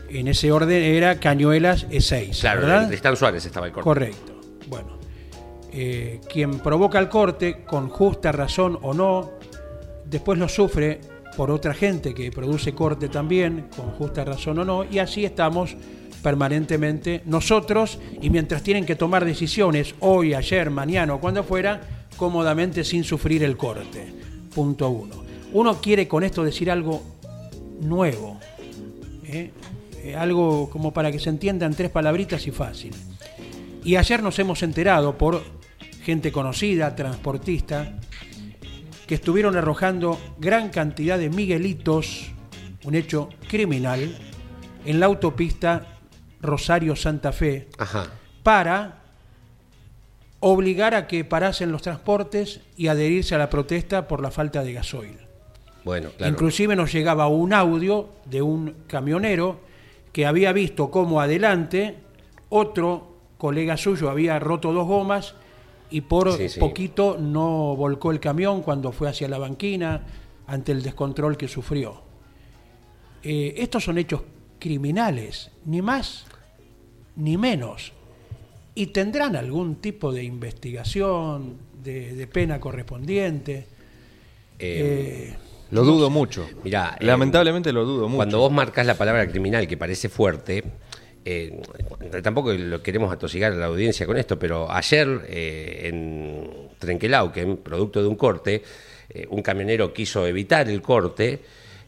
[0.09, 2.41] En ese orden era Cañuelas E6.
[2.41, 2.93] Claro, ¿verdad?
[2.93, 3.85] Stan Suárez estaba el corte.
[3.85, 4.41] Correcto.
[4.69, 4.99] Bueno,
[5.73, 9.33] eh, quien provoca el corte, con justa razón o no,
[10.07, 11.01] después lo sufre
[11.37, 15.75] por otra gente que produce corte también, con justa razón o no, y así estamos
[16.25, 21.83] permanentemente nosotros, y mientras tienen que tomar decisiones, hoy, ayer, mañana o cuando fuera,
[22.17, 24.11] cómodamente sin sufrir el corte.
[24.55, 25.23] Punto uno.
[25.53, 27.03] Uno quiere con esto decir algo
[27.83, 28.41] nuevo,
[29.27, 29.51] ¿eh?
[30.03, 32.95] Eh, algo como para que se entienda en tres palabritas y fácil.
[33.85, 35.43] Y ayer nos hemos enterado por
[36.05, 37.99] gente conocida, transportista,
[39.07, 42.33] que estuvieron arrojando gran cantidad de miguelitos,
[42.85, 44.17] un hecho criminal,
[44.87, 45.94] en la autopista
[46.45, 48.07] Rosario-Santa Fe, Ajá.
[48.43, 49.01] para
[50.41, 54.73] obligar a que parasen los transportes y adherirse a la protesta por la falta de
[54.75, 55.19] gasoil.
[55.85, 56.33] Bueno, claro.
[56.33, 59.61] Inclusive nos llegaba un audio de un camionero
[60.13, 61.97] que había visto cómo adelante
[62.49, 65.35] otro colega suyo había roto dos gomas
[65.91, 66.61] y por Sí, sí.
[66.61, 70.03] poquito no volcó el camión cuando fue hacia la banquina
[70.47, 72.03] ante el descontrol que sufrió.
[73.23, 74.23] Eh, estos son hechos
[74.59, 76.27] criminales, ni más
[77.17, 77.93] ni menos.
[78.75, 83.67] Y tendrán algún tipo de investigación, de, de pena correspondiente.
[84.59, 85.35] Eh,
[85.71, 86.49] Lo dudo mucho.
[86.65, 88.17] Mirá, eh, Lamentablemente lo dudo mucho.
[88.17, 90.65] Cuando vos marcas la palabra criminal, que parece fuerte,
[91.25, 91.61] eh,
[92.23, 98.03] tampoco lo queremos atosigar a la audiencia con esto, pero ayer eh, en Trenquelauquen, producto
[98.03, 98.63] de un corte,
[99.09, 101.41] eh, un camionero quiso evitar el corte,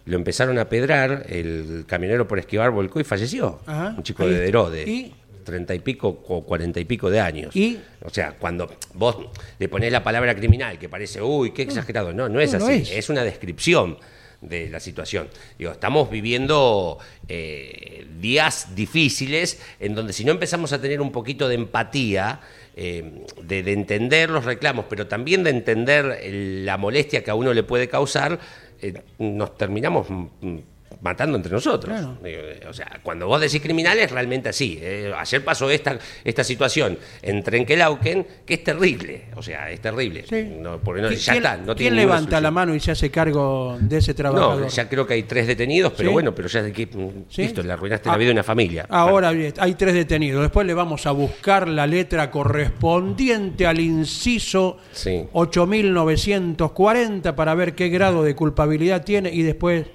[0.07, 3.61] lo empezaron a pedrar, el camionero por esquivar volcó y falleció.
[3.66, 3.95] Ajá.
[3.97, 4.40] Un chico de.
[4.40, 4.83] Derode.
[4.88, 5.14] ¿Y?
[5.45, 7.55] treinta y pico o cuarenta y pico de años.
[7.55, 7.79] ¿Y?
[8.03, 9.16] O sea, cuando vos
[9.61, 12.12] le ponés la palabra criminal, que parece, uy, qué exagerado.
[12.12, 12.83] No, no es No, no así.
[12.83, 12.90] es.
[12.90, 13.97] es una descripción
[14.40, 15.29] de la situación.
[15.57, 21.49] Digo, estamos viviendo eh, días difíciles en donde si no empezamos a tener un poquito
[21.49, 22.40] de empatía,
[22.75, 27.35] eh, de, de entender los reclamos, pero también de entender el- la molestia que a
[27.35, 28.38] uno le puede causar,
[28.81, 30.59] eh, nos terminamos mm,
[31.07, 31.97] matando entre nosotros.
[31.99, 32.19] Claro.
[32.25, 34.79] Eh, O sea, cuando vos decís criminal es realmente así.
[34.83, 39.27] Eh, ayer pasó esta, esta situación en Trenquelauquen que es terrible.
[39.37, 40.25] O sea, es terrible.
[40.29, 40.42] Sí.
[40.59, 41.57] No, porque no, ¿Qui- ya ¿Quién, está.
[41.59, 44.62] No quién tiene ninguna levanta la mano y se hace cargo de ese trabajador?
[44.62, 46.12] No, ya creo que hay tres detenidos, pero ¿Sí?
[46.12, 47.42] bueno, pero ya de que, mm, ¿Sí?
[47.42, 48.87] listo, le arruinaste Ah, la vida de una familia.
[48.88, 50.42] Ahora bien, hay tres detenidos.
[50.42, 55.25] Después le vamos a buscar la letra correspondiente al inciso Sí.
[55.33, 59.87] 8940 para ver qué grado de culpabilidad tiene y después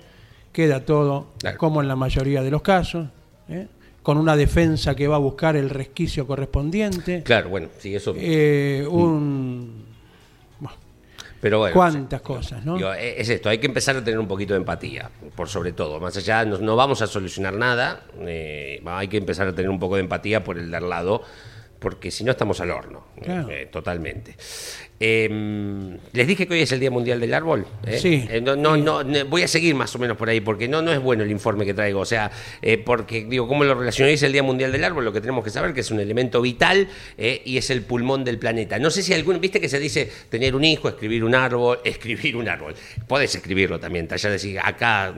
[0.51, 1.57] queda todo Claro.
[1.57, 3.07] como en la mayoría de los casos,
[3.49, 3.67] ¿eh?
[4.03, 8.13] con una defensa que va a buscar el resquicio correspondiente, Claro, bueno, sí, eso.
[8.17, 9.85] eh, un...
[11.39, 11.73] pero bueno.
[11.73, 12.75] cuántas cosas, ¿no?
[12.77, 15.71] Digo, eh, es esto, hay que empezar a tener un poquito de empatía, por sobre
[15.73, 15.99] todo.
[15.99, 19.79] Más allá, no, no vamos a solucionar nada, eh, hay que empezar a tener un
[19.79, 21.23] poco de empatía por el de al lado,
[21.79, 23.49] porque si no estamos al horno, Claro.
[23.49, 24.35] eh, totalmente.
[25.03, 27.65] Eh, les dije que hoy es el Día Mundial del Árbol.
[27.87, 27.97] ¿eh?
[27.97, 28.27] Sí.
[28.29, 30.93] Eh, no, no, no, voy a seguir más o menos por ahí, porque no, no
[30.93, 32.01] es bueno el informe que traigo.
[32.01, 32.29] O sea,
[32.61, 35.03] eh, porque, digo, ¿cómo lo relacionáis el Día Mundial del Árbol?
[35.03, 36.87] Lo que tenemos que saber que es un elemento vital
[37.17, 38.77] y es el pulmón del planeta.
[38.77, 42.35] No sé si algún, viste que se dice tener un hijo, escribir un árbol, escribir
[42.35, 42.75] un árbol.
[43.07, 45.15] Podés escribirlo también, tallar decir, acá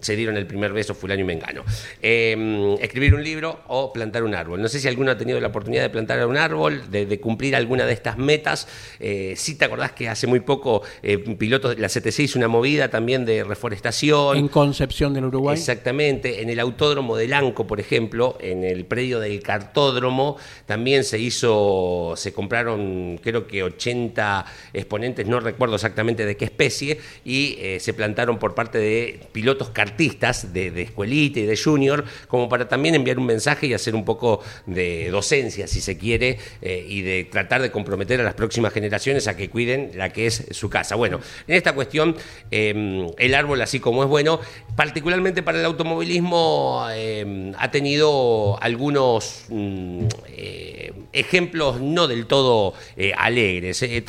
[0.00, 1.64] se dieron el primer beso fulano y mengano.
[2.00, 4.62] Eh, escribir un libro o plantar un árbol.
[4.62, 7.56] No sé si alguno ha tenido la oportunidad de plantar un árbol, de, de cumplir
[7.56, 8.68] alguna de estas metas.
[9.00, 12.48] Eh, sí te acordás que hace muy poco eh, pilotos de la CTC hizo una
[12.48, 14.36] movida también de reforestación.
[14.36, 15.56] En Concepción del Uruguay.
[15.56, 20.36] Exactamente, en el autódromo de Lanco, por ejemplo, en el predio del cartódromo,
[20.66, 27.00] también se hizo, se compraron creo que 80 exponentes, no recuerdo exactamente de qué especie,
[27.24, 32.04] y eh, se plantaron por parte de pilotos cartistas de, de escuelita y de junior,
[32.28, 36.38] como para también enviar un mensaje y hacer un poco de docencia, si se quiere,
[36.60, 40.26] eh, y de tratar de comprometer a las próximas generaciones a que cuiden la que
[40.26, 40.94] es su casa.
[40.94, 42.16] Bueno, en esta cuestión,
[42.50, 44.40] eh, el árbol, así como es bueno,
[44.76, 53.12] particularmente para el automovilismo, eh, ha tenido algunos mm, eh, ejemplos no del todo eh,
[53.16, 53.82] alegres.
[53.82, 54.02] Eh,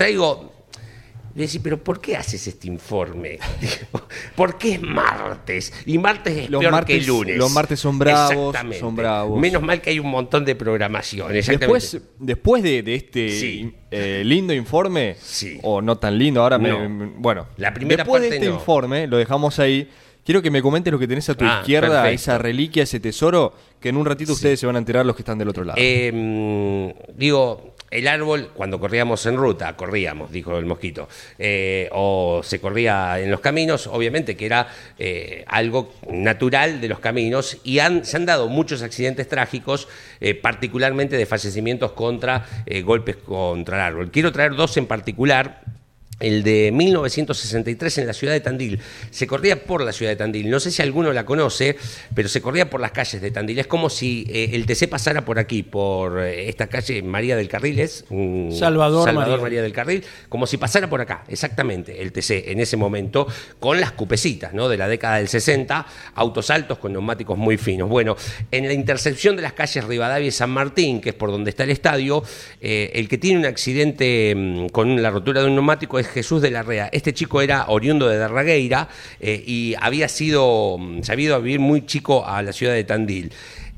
[1.31, 1.41] traigo.
[1.45, 3.39] Decir, pero ¿por qué haces este informe?
[4.35, 5.73] ¿Por qué es martes?
[5.85, 7.37] Y martes es Los peor martes- que lunes.
[7.37, 9.39] los martes son bravos, son bravos.
[9.39, 11.35] Menos mal que hay un montón de programación.
[11.35, 11.73] Exactamente.
[11.81, 13.73] Después, después de, de este Sí.
[13.91, 15.59] eh, lindo informe, Sí.
[15.63, 16.89] o no tan lindo, ahora me, No.
[16.89, 18.55] me- bueno, La primera después de este no.
[18.55, 19.89] informe, lo dejamos ahí.
[20.23, 22.13] Quiero que me comentes lo que tenés a tu Ah, izquierda, perfecto.
[22.13, 25.23] esa reliquia, ese tesoro, que en un ratito ustedes se van a enterar los que
[25.23, 25.79] están del otro lado.
[25.81, 32.59] Eh, digo, el árbol, cuando corríamos en ruta, corríamos, dijo el mosquito, eh, o se
[32.59, 38.17] corría en los caminos, obviamente que era eh, algo natural de los caminos, y se
[38.17, 39.89] han dado muchos accidentes trágicos,
[40.21, 42.45] eh, particularmente de fallecimientos contra
[42.83, 44.11] golpes contra el árbol.
[44.11, 45.61] Quiero traer dos en particular.
[46.21, 48.79] El de 1963 en la ciudad de Tandil.
[49.09, 50.49] Se corría por la ciudad de Tandil.
[50.49, 51.77] No sé si alguno la conoce,
[52.15, 53.59] pero se corría por las calles de Tandil.
[53.59, 57.47] Es como si eh, el TC pasara por aquí, por eh, esta calle María del
[57.49, 58.05] Carril, es
[58.51, 59.41] Salvador Salvador María.
[59.41, 63.27] María del Carril, como si pasara por acá, exactamente, el TC en ese momento,
[63.59, 64.69] con las cupecitas, ¿no?
[64.69, 67.89] De la década del 60, autos altos con neumáticos muy finos.
[67.89, 68.15] Bueno,
[68.51, 71.63] en la intersección de las calles Rivadavia y San Martín, que es por donde está
[71.63, 72.23] el estadio,
[72.61, 76.41] eh, el que tiene un accidente mm, con la rotura de un neumático es Jesús
[76.41, 76.89] de la Rea.
[76.91, 78.87] Este chico era oriundo de Darragueira
[79.19, 82.73] eh, y había sido, mm, se había ido a vivir muy chico a la ciudad
[82.73, 83.31] de Tandil.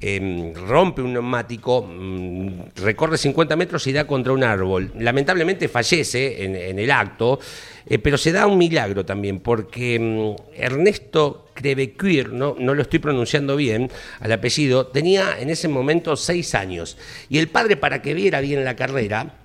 [0.05, 4.91] Eh, rompe un neumático, mm, recorre 50 metros y da contra un árbol.
[4.99, 7.39] Lamentablemente fallece en, en el acto,
[7.85, 12.99] eh, pero se da un milagro también, porque mm, Ernesto Crevecuir, no, no lo estoy
[12.99, 16.97] pronunciando bien, al apellido, tenía en ese momento 6 años.
[17.29, 19.35] Y el padre, para que viera bien la carrera,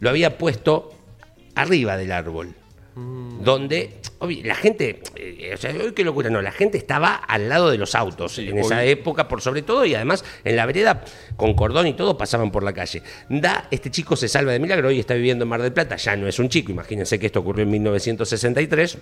[0.00, 0.95] lo había puesto
[1.56, 2.54] arriba del árbol.
[2.94, 4.00] donde
[4.42, 7.76] la gente, eh, o sea, hoy qué locura, no, la gente estaba al lado de
[7.76, 11.04] los autos en esa época, por sobre todo, y además en la vereda,
[11.36, 13.02] con cordón y todo, pasaban por la calle.
[13.28, 16.16] Da, este chico se salva de milagro, hoy está viviendo en Mar del Plata, ya
[16.16, 18.98] no es un chico, imagínense que esto ocurrió en 1963.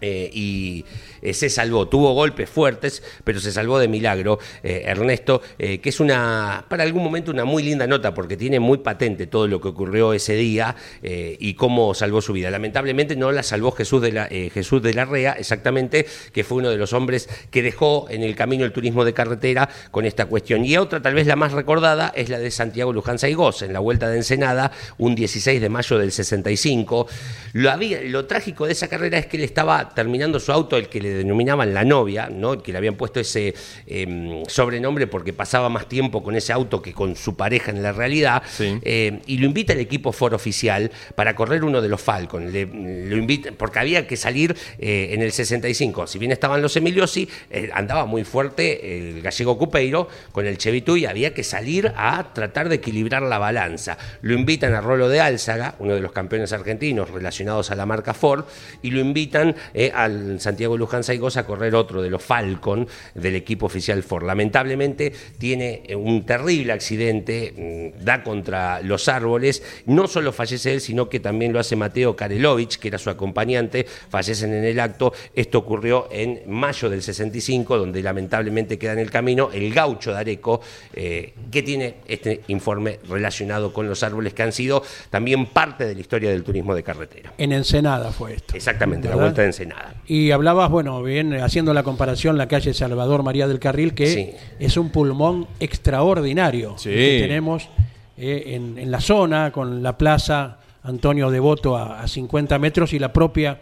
[0.00, 0.84] eh, y
[1.34, 6.00] se salvó, tuvo golpes fuertes, pero se salvó de milagro, eh, Ernesto, eh, que es
[6.00, 9.68] una, para algún momento una muy linda nota, porque tiene muy patente todo lo que
[9.68, 12.50] ocurrió ese día eh, y cómo salvó su vida.
[12.50, 16.76] Lamentablemente no la salvó Jesús de la, Jesús de Rea, exactamente, que fue uno de
[16.76, 20.64] los hombres que dejó en el camino el turismo de carretera con esta cuestión.
[20.64, 23.80] Y otra, tal vez la más recordada, es la de Santiago Luján Saigós, en la
[23.80, 27.06] Vuelta de Ensenada, un 16 de mayo del 65.
[27.52, 30.88] Lo, había, lo trágico de esa carrera es que él estaba terminando su auto, el
[30.88, 32.62] que le denominaban la novia, ¿no?
[32.62, 33.54] que le habían puesto ese
[33.86, 37.92] eh, sobrenombre porque pasaba más tiempo con ese auto que con su pareja en la
[37.92, 38.42] realidad.
[38.50, 38.78] Sí.
[38.82, 42.52] Eh, y lo invita el equipo Ford oficial para correr uno de los Falcon.
[42.52, 46.06] Le- lo invita, porque había que salir eh, en el 65.
[46.06, 50.96] Si bien estaban los Emiliosi, eh, andaba muy fuerte el gallego Cupeiro con el Chevitú
[50.96, 53.96] y había que salir a tratar de equilibrar la balanza.
[54.22, 58.14] Lo invitan a Rolo de Álzaga, uno de los campeones argentinos relacionados a la marca
[58.14, 58.44] Ford,
[58.82, 59.54] y lo invitan
[59.94, 64.24] al Santiago Luján Saigos a correr otro de los Falcon del equipo oficial Ford.
[64.24, 70.80] Lamentablemente tiene eh, un terrible accidente, mm, da contra los árboles, no solo fallece él,
[70.80, 75.12] sino que también lo hace Mateo Karelovich, que era su acompañante, fallecen en el acto.
[75.34, 80.18] Esto ocurrió en mayo del 65, donde lamentablemente queda en el camino el gaucho de
[80.18, 80.60] Areco,
[80.92, 85.94] eh, que tiene este informe relacionado con los árboles que han sido también parte de
[85.94, 87.32] la historia del turismo de carretera.
[87.38, 88.56] En Ensenada fue esto.
[88.56, 89.94] Exactamente, la vuelta de Ensenada.
[90.06, 94.30] Y hablabas, bueno, bien, haciendo la comparación, la calle Salvador María del Carril, que Sí.
[94.58, 96.90] es un pulmón extraordinario Sí.
[96.90, 97.68] que tenemos
[98.16, 102.98] eh, en, en la zona, con la plaza Antonio Devoto a, a 50 metros y
[102.98, 103.60] la propia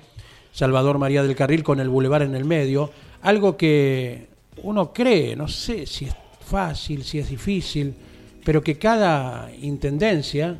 [0.52, 2.90] Salvador María del Carril con el bulevar en el medio.
[3.22, 4.28] Algo que
[4.62, 6.14] uno cree, no sé si es
[6.46, 7.94] fácil, si es difícil,
[8.44, 10.56] pero que cada intendencia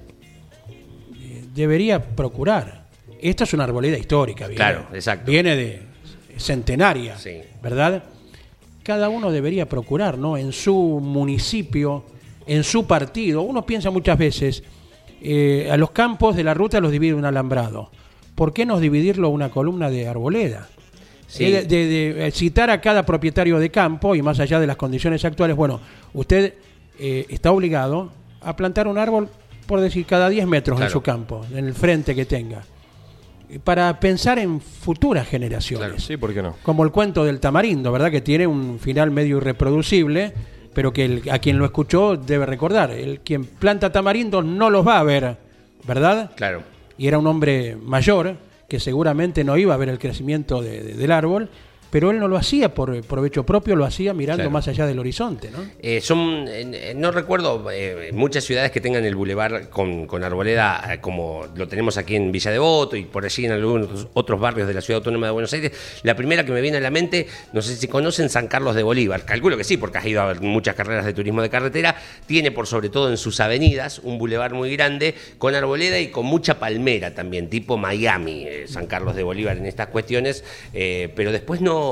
[1.20, 2.84] eh, debería procurar.
[3.20, 5.30] Esta es una arboleda histórica, viene, Claro, exacto.
[5.30, 5.82] viene de
[6.38, 7.38] centenaria, Sí.
[7.62, 8.04] ¿verdad?
[8.82, 10.36] Cada uno debería procurar, ¿no?
[10.36, 12.04] En su municipio,
[12.46, 13.42] en su partido.
[13.42, 14.62] Uno piensa muchas veces,
[15.22, 17.90] eh, a los campos de la ruta los divide un alambrado.
[18.34, 20.68] ¿Por qué no dividirlo una columna de arboleda?
[21.26, 21.44] Sí.
[21.46, 24.76] Eh, de, de, eh, citar a cada propietario de campo y más allá de las
[24.76, 25.80] condiciones actuales, bueno,
[26.12, 26.54] usted
[26.98, 29.28] eh, está obligado a plantar un árbol,
[29.66, 32.64] por decir, cada 10 metros en su campo, en el frente que tenga,
[33.62, 35.86] para pensar en futuras generaciones.
[35.86, 36.56] Claro, Sí, ¿por qué no?
[36.62, 38.10] Como el cuento del tamarindo, ¿verdad?
[38.10, 40.32] Que tiene un final medio irreproducible,
[40.72, 42.90] pero que el- a quien lo escuchó debe recordar.
[42.90, 45.36] El quien planta tamarindos no los va a ver,
[45.86, 46.30] ¿verdad?
[46.36, 46.62] Claro.
[46.96, 48.36] y era un hombre mayor
[48.68, 51.48] que seguramente no iba a ver el crecimiento de- de- del árbol,
[51.94, 54.50] pero él no lo hacía por provecho propio, lo hacía mirando Claro.
[54.50, 55.58] más allá del horizonte, ¿no?
[55.80, 60.82] Eh, son, eh, no recuerdo eh, muchas ciudades que tengan el bulevar con, con arboleda
[60.92, 64.66] eh, como lo tenemos aquí en Villa Devoto y por allí en algunos otros barrios
[64.66, 65.70] de la Ciudad Autónoma de Buenos Aires.
[66.02, 68.82] La primera que me viene a la mente, no sé si conocen San Carlos de
[68.82, 69.24] Bolívar.
[69.24, 71.94] Calculo que sí, porque has ido a ver muchas carreras de turismo de carretera.
[72.26, 76.26] Tiene por sobre todo en sus avenidas un bulevar muy grande con arboleda y con
[76.26, 80.42] mucha palmera también, tipo Miami, eh, San Carlos de Bolívar en estas cuestiones.
[80.72, 81.83] eh, pero después no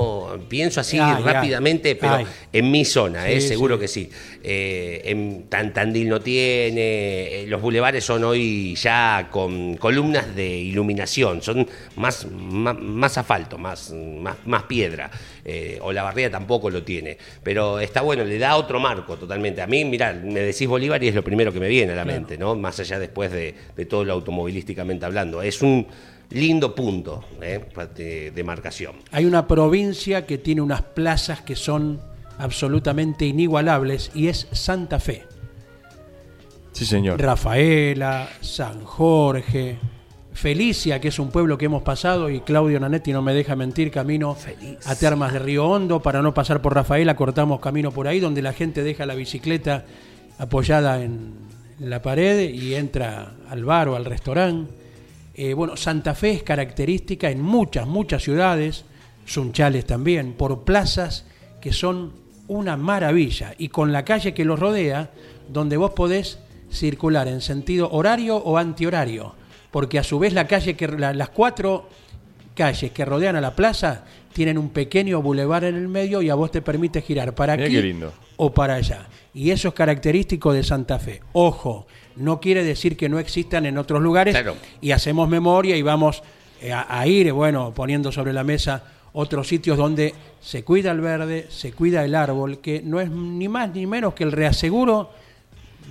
[0.48, 1.22] pienso así Ay, ay.
[1.22, 2.26] rápidamente, pero Ay.
[2.52, 3.80] en mi zona, eh, Sí, seguro sí.
[3.80, 4.10] que sí.
[4.44, 10.48] Eh, en Tan- Tandil no tiene, eh, los bulevares son hoy ya con columnas de
[10.48, 15.10] iluminación, son más, más, más asfalto, más, más, más piedra.
[15.44, 17.18] Eh, o la barrera tampoco lo tiene.
[17.42, 19.60] Pero está bueno, le da otro marco totalmente.
[19.60, 22.04] A mí, mirá, me decís Bolívar y es lo primero que me viene a la
[22.04, 22.54] mente, ¿no?
[22.54, 25.42] Más allá después de, de todo lo automovilísticamente hablando.
[25.42, 25.86] Es un
[26.32, 27.64] lindo punto eh,
[27.94, 28.96] de, de marcación.
[29.10, 32.00] Hay una provincia que tiene unas plazas que son
[32.38, 35.24] absolutamente inigualables y es Santa Fe.
[36.72, 37.20] Sí, señor.
[37.20, 39.78] Rafaela, San Jorge,
[40.32, 43.90] Felicia, que es un pueblo que hemos pasado y Claudio Nanetti no me deja mentir,
[43.90, 44.36] camino
[44.86, 48.40] a Termas de Río Hondo, para no pasar por Rafaela, cortamos camino por ahí, donde
[48.40, 49.84] la gente deja la bicicleta
[50.38, 51.34] apoyada en
[51.78, 54.81] la pared y entra al bar o al restaurante.
[55.34, 58.84] Eh, bueno, Santa Fe es característica en muchas, muchas ciudades,
[59.24, 61.24] Sunchales también, por plazas
[61.60, 62.12] que son
[62.48, 65.10] una maravilla y con la calle que los rodea,
[65.48, 66.38] donde vos podés
[66.70, 69.34] circular en sentido horario o antihorario,
[69.70, 71.88] porque a su vez la calle que la- las cuatro
[72.54, 76.34] calles que rodean a la plaza tienen un pequeño bulevar en el medio y a
[76.34, 78.12] vos te permite girar para Mirá aquí lindo.
[78.36, 79.06] o para allá.
[79.34, 81.20] Y eso es característico de Santa Fe.
[81.32, 81.86] Ojo,
[82.16, 84.56] no quiere decir que no existan en otros lugares Claro.
[84.80, 86.22] y hacemos memoria y vamos
[86.60, 88.84] eh, a, a ir, bueno, poniendo sobre la mesa
[89.14, 93.48] otros sitios donde se cuida el verde, se cuida el árbol, que no es ni
[93.48, 95.10] más ni menos que el reaseguro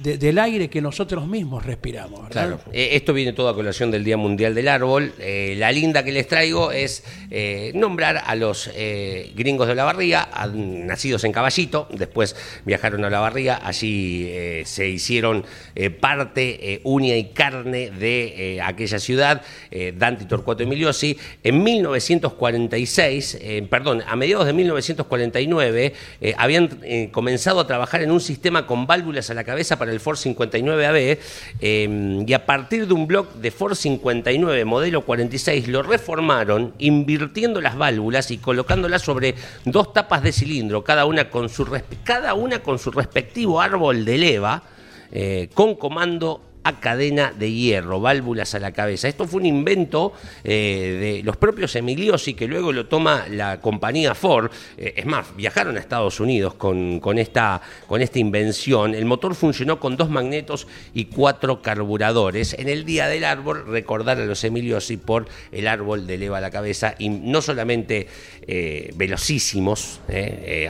[0.02, 2.32] de- del aire que nosotros mismos respiramos, ¿verdad?
[2.58, 5.14] Claro, eh, esto viene todo a colación del Día Mundial del Árbol.
[5.20, 8.70] Eh, la linda que les traigo es eh, nombrar a los
[9.36, 12.36] gringos de Olavarría, a- nacidos en Caballito, después
[12.66, 14.32] viajaron a Olavarría, allí
[14.66, 15.44] se hicieron
[16.00, 19.42] parte uña y carne de aquella ciudad,
[19.96, 21.18] Dante Torcuato Emiliosi.
[21.44, 26.70] En 1946, eh, perdón, a mediados de 1949, eh, habían
[27.12, 31.18] comenzado a trabajar en un sistema con válvulas a la cabeza para el Ford 59AB
[31.60, 37.60] eh, y a partir de un block de Ford 59 modelo 46 lo reformaron invirtiendo
[37.62, 39.34] las válvulas y colocándolas sobre
[39.66, 41.68] dos tapas de cilindro, cada una con su,
[42.04, 44.62] cada una con su respectivo árbol de leva
[45.12, 49.08] eh, con comando a cadena de hierro, válvulas a la cabeza.
[49.08, 54.14] Esto fue un invento eh, de los propios Emiliosi que luego lo toma la compañía
[54.14, 54.52] Ford.
[54.78, 58.94] Eh, es más, viajaron a Estados Unidos con, con esta, con esta invención.
[58.94, 62.54] El motor funcionó con dos magnetos y cuatro carburadores.
[62.54, 66.42] En el Día del Árbol, recordar a los Emiliosi por el árbol de leva a
[66.42, 68.08] la cabeza y no solamente
[68.48, 70.00] eh, velocísimos,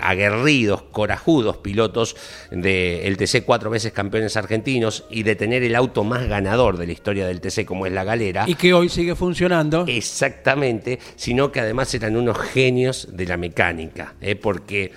[0.01, 2.15] aguerridos, corajudos pilotos
[2.51, 6.93] del TC cuatro veces campeones argentinos y de tener el auto más ganador de la
[6.93, 8.45] historia del TC como es la galera.
[8.47, 9.85] Y que hoy sigue funcionando.
[9.87, 14.35] Exactamente, sino que además eran unos genios de la mecánica, ¿eh?
[14.35, 14.91] porque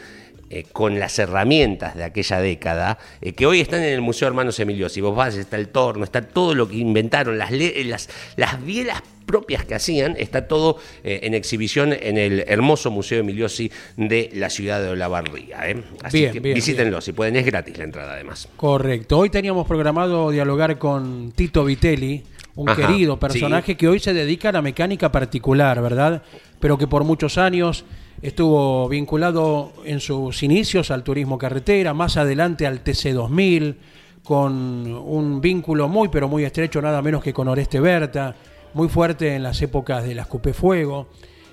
[0.55, 4.59] eh, con las herramientas de aquella década, eh, que hoy están en el Museo Hermanos
[4.61, 8.09] Emilio, si vos vas, está el torno, está todo lo que inventaron, las, le- las,
[8.37, 13.73] las bielas propias que hacían, está todo eh, en exhibición en el hermoso Museo Emiliosi
[13.97, 15.69] de la ciudad de Olavarría.
[15.71, 15.83] ¿eh?
[16.03, 18.49] Así Bien, que bien, visítenlo, si pueden, es gratis la entrada además.
[18.57, 19.19] Correcto.
[19.19, 22.23] Hoy teníamos programado dialogar con Tito Vitelli,
[22.55, 26.23] un Ajá, querido personaje que hoy se dedica a la mecánica particular, ¿verdad?
[26.61, 27.85] Pero que por muchos años
[28.25, 33.77] estuvo vinculado en sus inicios al turismo carretera, más adelante al TC2000,
[34.23, 38.35] con un vínculo muy, pero muy estrecho, nada menos que con Oreste Berta,
[38.73, 41.09] muy fuerte en las épocas de las Cupé Fuego.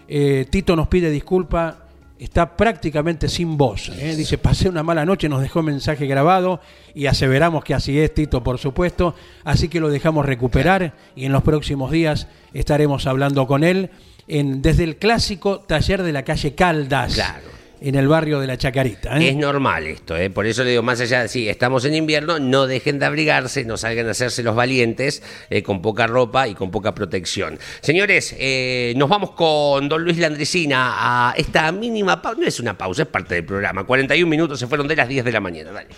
[0.08, 1.88] Eh, Tito nos pide disculpa
[2.22, 3.90] está prácticamente sin voz.
[3.90, 4.16] ¿eh?
[4.16, 6.62] Dice, pasé una mala noche, nos dejó mensaje grabado
[6.94, 9.16] y aseveramos que así es, Tito, por supuesto.
[9.44, 13.90] Así que lo dejamos recuperar y en los próximos días estaremos hablando con él
[14.28, 17.50] en, desde el clásico taller de la calle Caldas, Claro.
[17.82, 19.18] en el barrio de la Chacarita.
[19.20, 19.30] ¿eh?
[19.30, 20.30] Es normal esto, ¿eh?
[20.30, 23.66] por eso le digo, más allá de sí, estamos en invierno, no dejen de abrigarse,
[23.66, 27.58] no salgan a hacerse los valientes eh, con poca ropa y con poca protección.
[27.82, 32.78] Señores, eh, nos vamos con don Luis Landricina a esta mínima pausa, no es una
[32.78, 35.72] pausa, es parte del programa, 41 minutos se fueron de las 10 de la mañana,
[35.72, 35.90] dale.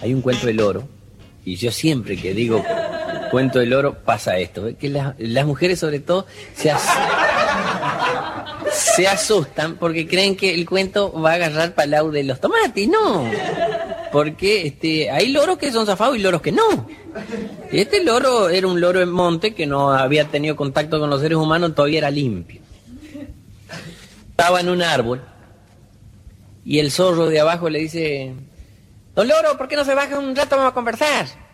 [0.00, 0.88] Hay un cuento del oro,
[1.44, 2.64] y yo siempre que digo
[3.30, 4.76] cuento del oro pasa esto, ¿eh?
[4.76, 6.72] que las, mujeres sobre todo se,
[8.72, 13.30] se asustan porque creen que el cuento va a agarrar palau de los tomates, no.
[14.10, 16.88] Porque este, hay loros que son zafados y loros que no.
[17.70, 21.38] Este loro era un loro en monte que no había tenido contacto con los seres
[21.38, 22.60] humanos, todavía era limpio.
[24.30, 25.20] Estaba en un árbol
[26.64, 28.34] y el zorro de abajo le dice,
[29.14, 30.56] Don Loro, ¿por qué no se baja un rato?
[30.56, 31.47] Vamos a conversar.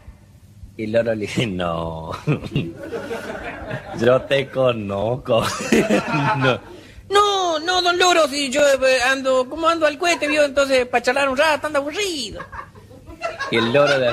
[0.76, 2.10] Y loro le dice, no,
[4.00, 5.44] yo te conozco.
[6.38, 6.60] no.
[7.08, 10.44] no, no, don Loro, si yo eh, ando, ¿cómo ando al cohete, vio?
[10.44, 12.40] Entonces, para charlar un rato, ando aburrido.
[13.52, 14.10] Y el loro le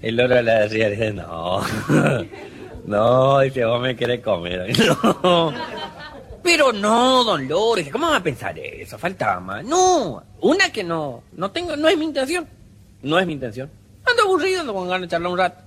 [0.00, 1.62] el loro le hacía, dice, no,
[2.86, 4.72] no, dice, vos me querés comer.
[5.22, 5.52] No.
[6.42, 8.98] Pero no, don Loro, dice, ¿cómo va a pensar eso?
[8.98, 9.64] Faltaba más.
[9.64, 12.46] No, una que no, no tengo, no es mi intención.
[13.02, 13.70] No es mi intención.
[14.04, 15.63] Ando aburrido, ando con ganas de charlar un rato.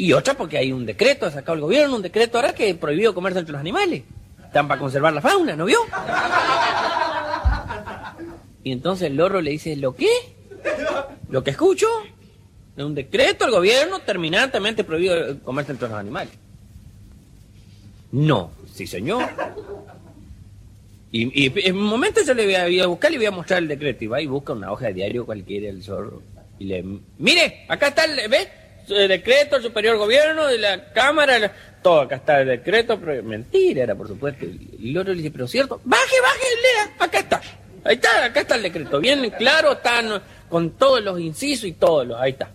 [0.00, 3.12] Y otra porque hay un decreto, ha sacado el gobierno un decreto ahora que prohibió
[3.12, 4.02] comerse entre los animales.
[4.46, 5.78] Están para conservar la fauna, ¿no vio?
[8.64, 10.08] Y entonces el loro le dice, ¿lo qué?
[11.28, 11.86] ¿Lo que escucho?
[12.76, 16.32] De un decreto del gobierno terminantemente prohibido comerse entre los animales.
[18.10, 19.28] No, sí señor.
[21.12, 24.02] Y, en un momento yo le voy a, buscar y voy a mostrar el decreto.
[24.04, 26.22] Y va y busca una hoja de diario cualquiera el zorro.
[26.58, 26.82] Y le...
[27.18, 28.30] Mire, acá está el...
[28.30, 28.48] ¿Ves?
[28.88, 31.52] El decreto del superior gobierno, de la cámara,
[31.82, 32.02] todo.
[32.02, 32.98] Acá está el decreto.
[32.98, 34.44] Pero mentira era, por supuesto.
[34.44, 35.80] El loro le dice, pero cierto.
[35.84, 36.94] Baje, baje, lea.
[36.98, 37.40] Acá está.
[37.84, 39.00] Ahí está, acá está el decreto.
[39.00, 42.20] Bien claro, están con todos los incisos y todos los...
[42.20, 42.50] Ahí está.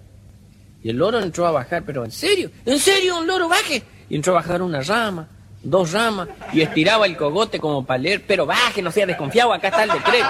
[0.84, 3.82] Y el loro entró a bajar, pero en serio, en serio, un loro baje.
[4.08, 5.28] Y entró a bajar una rama,
[5.64, 9.70] dos ramas, y estiraba el cogote como para leer, pero baje, no sea desconfiado, acá
[9.70, 10.30] está el decreto.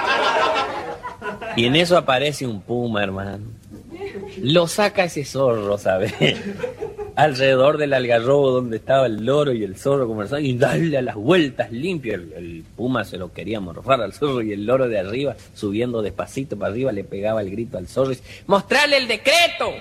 [1.56, 3.44] Y en eso aparece un puma, hermano.
[4.42, 6.14] Lo saca ese zorro, ¿sabes?
[7.16, 11.16] alrededor del algarrobo donde estaba el loro y el zorro conversando y darle a las
[11.16, 12.14] vueltas limpio.
[12.14, 16.58] El, puma se lo quería morfar al zorro y el loro de arriba, subiendo despacito
[16.58, 19.72] para arriba, le pegaba el grito al zorro y dice, ¡mostrarle el decreto!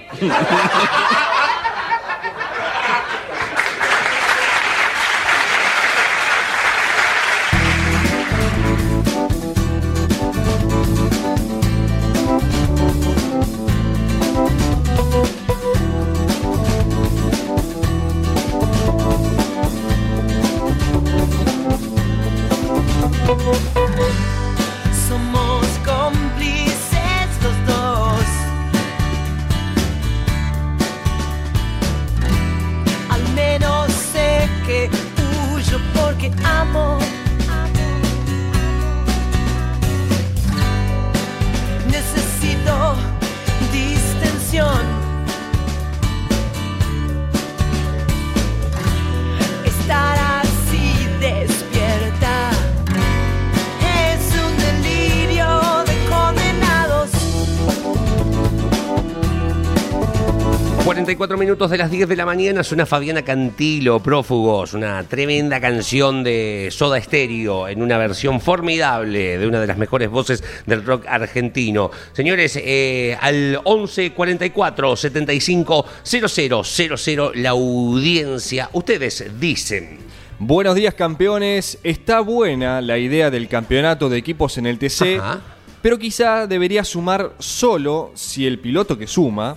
[61.05, 66.23] 44 minutos de las 10 de la mañana suena Fabiana Cantilo, Prófugos, una tremenda canción
[66.23, 71.05] de Soda Stereo en una versión formidable de una de las mejores voces del rock
[71.07, 71.91] argentino.
[72.11, 79.99] Señores, eh, al 11 44 75 0000 la audiencia, ustedes dicen.
[80.39, 85.41] Buenos días campeones, está buena la idea del campeonato de equipos en el TC, Ajá.
[85.83, 89.55] pero quizá debería sumar solo si el piloto que suma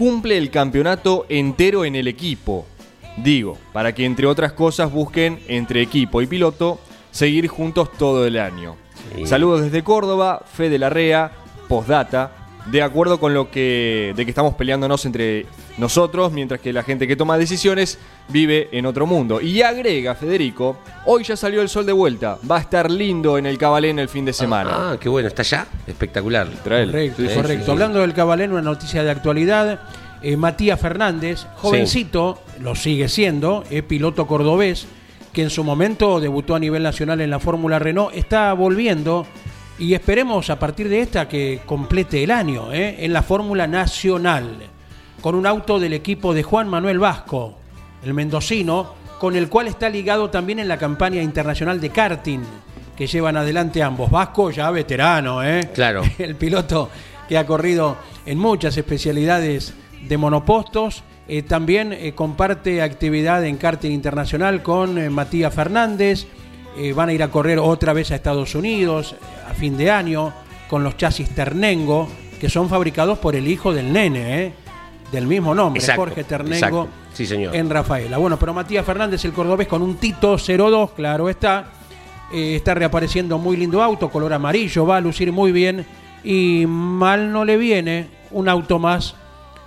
[0.00, 2.64] cumple el campeonato entero en el equipo.
[3.18, 6.80] Digo, para que entre otras cosas busquen entre equipo y piloto
[7.10, 8.76] seguir juntos todo el año.
[9.14, 9.26] Sí.
[9.26, 11.32] Saludos desde Córdoba, Fede Larrea,
[11.68, 12.39] postdata,
[12.70, 15.46] de acuerdo con lo que de que estamos peleándonos entre
[15.78, 17.98] nosotros, mientras que la gente que toma decisiones
[18.28, 19.40] vive en otro mundo.
[19.40, 23.46] Y agrega Federico, hoy ya salió el sol de vuelta, va a estar lindo en
[23.46, 24.70] el Cabalén el fin de semana.
[24.92, 25.66] Ah, qué bueno, está ya.
[25.86, 26.48] Espectacular.
[26.62, 26.90] Trael.
[26.90, 27.58] Correcto, Sí, sí, correcto.
[27.60, 27.70] sí, sí.
[27.70, 29.80] Hablando del Cabalén, una noticia de actualidad.
[30.22, 34.86] eh, Matías Fernández, jovencito, lo sigue siendo, eh, piloto cordobés,
[35.32, 39.26] que en su momento debutó a nivel nacional en la Fórmula Renault, está volviendo
[39.80, 44.58] y esperemos a partir de esta que complete el año eh, en la Fórmula Nacional,
[45.20, 47.56] con un auto del equipo de Juan Manuel Vasco,
[48.04, 52.40] el mendocino, con el cual está ligado también en la campaña internacional de karting
[52.94, 54.10] que llevan adelante ambos.
[54.10, 55.70] Vasco ya veterano, ¿eh?
[55.74, 56.02] Claro.
[56.18, 56.90] el piloto
[57.26, 59.72] que ha corrido en muchas especialidades
[60.06, 61.02] de monopostos.
[61.28, 66.26] eh, también eh, comparte actividad en karting internacional con eh, Matías Fernández.
[66.76, 69.16] Eh, van a ir a correr otra vez a Estados Unidos
[69.48, 70.32] a fin de año
[70.68, 72.08] con los chasis Ternengo,
[72.40, 74.52] que son fabricados por el hijo del nene, ¿eh?
[75.10, 76.88] del mismo nombre, Exacto, Jorge Ternengo.
[77.12, 77.54] Sí, señor.
[77.56, 78.18] en Rafaela.
[78.18, 81.66] Bueno, pero Matías Fernández, el cordobés, con un Tito 02, claro está,
[82.32, 85.84] eh, está reapareciendo muy lindo auto, color amarillo, va a lucir muy bien
[86.22, 89.16] y mal no le viene un auto más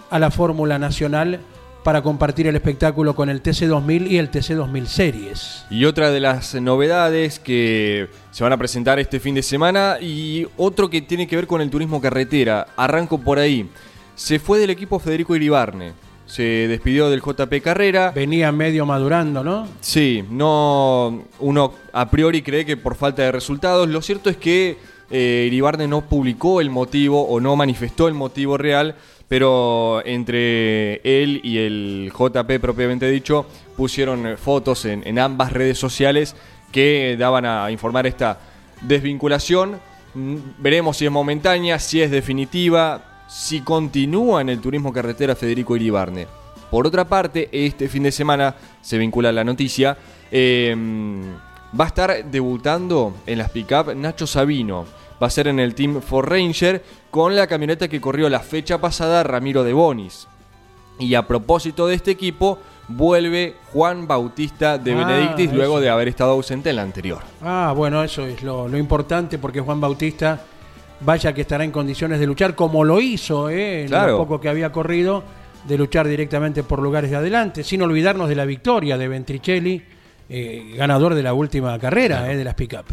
[0.10, 1.42] a la Fórmula Nacional
[1.84, 5.66] para compartir el espectáculo con el TC2000 y el TC2000 Series.
[5.70, 10.48] Y otra de las novedades que se van a presentar este fin de semana y
[10.58, 12.68] otro que tiene que ver con el turismo carretera.
[12.76, 13.70] Arranco por ahí.
[14.16, 15.94] Se fue del equipo Federico Iribarne.
[16.26, 18.12] Se despidió del JP Carrera.
[18.16, 19.68] Venía medio madurando, ¿no?
[19.82, 21.24] Sí, no.
[21.40, 23.90] Uno a priori cree que por falta de resultados.
[23.90, 24.78] Lo cierto es que
[25.12, 28.96] eh, Iribarne no publicó el motivo o no manifestó el motivo real,
[29.34, 36.36] pero entre él y el JP propiamente dicho pusieron eh, fotos en, ambas redes sociales
[36.72, 38.38] que daban a informar esta
[38.82, 39.80] desvinculación.
[40.14, 45.76] Mm, Veremos si es momentánea, si es definitiva, si continúa en el turismo carretera Federico
[45.76, 46.28] Iribarne.
[46.70, 48.54] Por otra parte, este fin de semana
[48.84, 49.98] se vincula la noticia.
[50.30, 50.76] eh,
[51.74, 54.86] va a estar debutando en las pick-up Nacho Sabino.
[55.22, 58.80] Va a ser en el Team Ford Ranger con la camioneta que corrió la fecha
[58.80, 60.28] pasada Ramiro de Bonis.
[61.00, 66.08] Y a propósito de este equipo, vuelve Juan Bautista de Ah, Benedictis luego de haber
[66.08, 67.20] estado ausente en la anterior.
[67.42, 70.42] Ah, bueno, eso es lo, lo importante porque Juan Bautista,
[71.00, 73.82] vaya que estará en condiciones de luchar como lo hizo, ¿eh?
[73.84, 74.12] en Claro.
[74.14, 75.24] lo poco que había corrido,
[75.68, 79.82] de luchar directamente por lugares de adelante, sin olvidarnos de la victoria de Ventricelli,
[80.30, 82.86] eh, ganador de la última carrera eh, de las pick-up.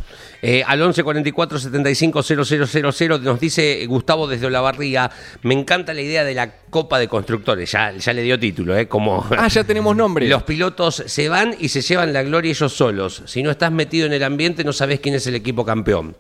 [0.43, 5.11] Eh, al 11 44 75 000 nos dice Gustavo desde Olavarría,
[5.43, 8.89] me encanta la idea de la Copa de Constructores, ya, ya le dio título, ¿eh?
[8.89, 10.28] Como Ah, ya tenemos nombre.
[10.28, 13.22] los pilotos se van y se llevan la gloria ellos solos.
[13.26, 16.16] Si no estás metido en el ambiente no sabes quién es el equipo campeón.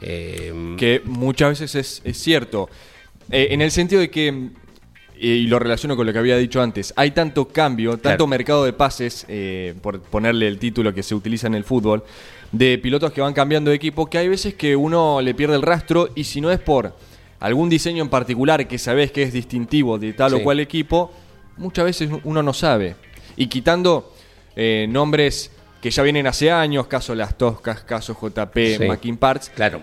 [0.00, 2.68] Eh, que muchas veces es, es cierto.
[3.30, 4.50] Eh, en el sentido de que
[5.18, 8.26] y lo relaciono con lo que había dicho antes, hay tanto cambio, tanto Claro.
[8.26, 12.02] mercado de pases, eh, por ponerle el título que se utiliza en el fútbol,
[12.50, 15.62] de pilotos que van cambiando de equipo, que hay veces que uno le pierde el
[15.62, 16.94] rastro y si no es por
[17.40, 20.36] algún diseño en particular que sabes que es distintivo de tal Sí.
[20.36, 21.10] o cual equipo,
[21.56, 22.96] muchas veces uno no sabe.
[23.36, 24.12] Y quitando
[24.54, 25.50] eh, nombres
[25.80, 28.84] que ya vienen hace años, caso Las Toscas, caso JP, Sí.
[28.86, 29.80] Mackin Parts, Claro.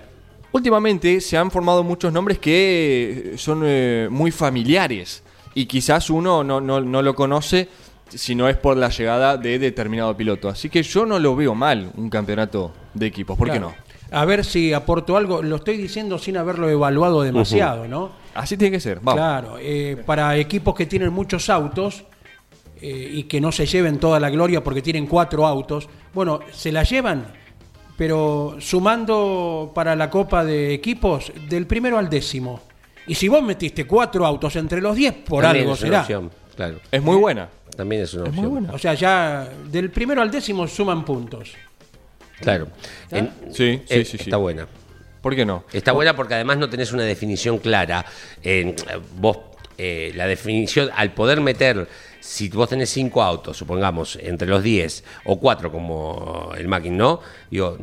[0.52, 5.24] Últimamente se han formado muchos nombres que son eh, muy familiares
[5.54, 7.68] y quizás uno no, no- no lo conoce
[8.10, 10.50] si no es por la llegada de determinado piloto.
[10.50, 13.38] Así que yo no lo veo mal un campeonato de equipos.
[13.38, 13.68] ¿Por Claro.
[13.70, 13.90] qué no?
[14.18, 15.44] A ver si aporto algo.
[15.44, 18.10] Lo estoy diciendo sin haberlo evaluado demasiado, ¿no?
[18.34, 19.00] Así tiene que ser.
[19.02, 19.20] Vamos.
[19.20, 22.06] Claro, eh, para equipos que tienen muchos autos
[22.82, 26.72] eh, y que no se lleven toda la gloria porque tienen cuatro autos, bueno, se
[26.72, 27.28] la llevan,
[28.00, 32.62] pero sumando para la Copa de Equipos del primero al décimo.
[33.08, 36.00] Y si vos metiste cuatro autos entre los diez, por También algo es una será.
[36.02, 36.80] opción, Claro.
[36.90, 37.50] Es muy buena.
[37.76, 38.52] También es una Es muy opción.
[38.52, 38.74] buena.
[38.74, 41.52] O sea, ya del primero al décimo suman puntos.
[42.40, 42.68] Claro.
[43.12, 44.24] En- Sí, sí, eh, sí, sí.
[44.24, 44.66] Está buena.
[45.22, 45.66] ¿Por qué no?
[45.74, 48.06] Está buena porque además no tenés una definición clara.
[48.42, 48.76] En, eh,
[49.18, 49.40] vos,
[49.78, 51.86] eh, la definición, al poder meter,
[52.20, 57.22] si vos tenés cinco autos, supongamos, entre los 10 o cuatro como el Mackin, ¿no?
[57.50, 57.78] Digo,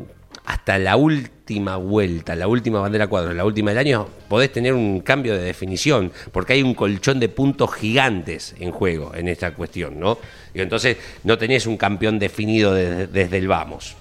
[0.44, 5.00] hasta la última vuelta, la última bandera cuadro, la última del año, podés tener un
[5.00, 9.98] cambio de definición, porque hay un colchón de puntos gigantes en juego en esta cuestión,
[9.98, 10.18] ¿no?
[10.54, 13.96] Digo, entonces no tenés un campeón definido desde, desde el vamos.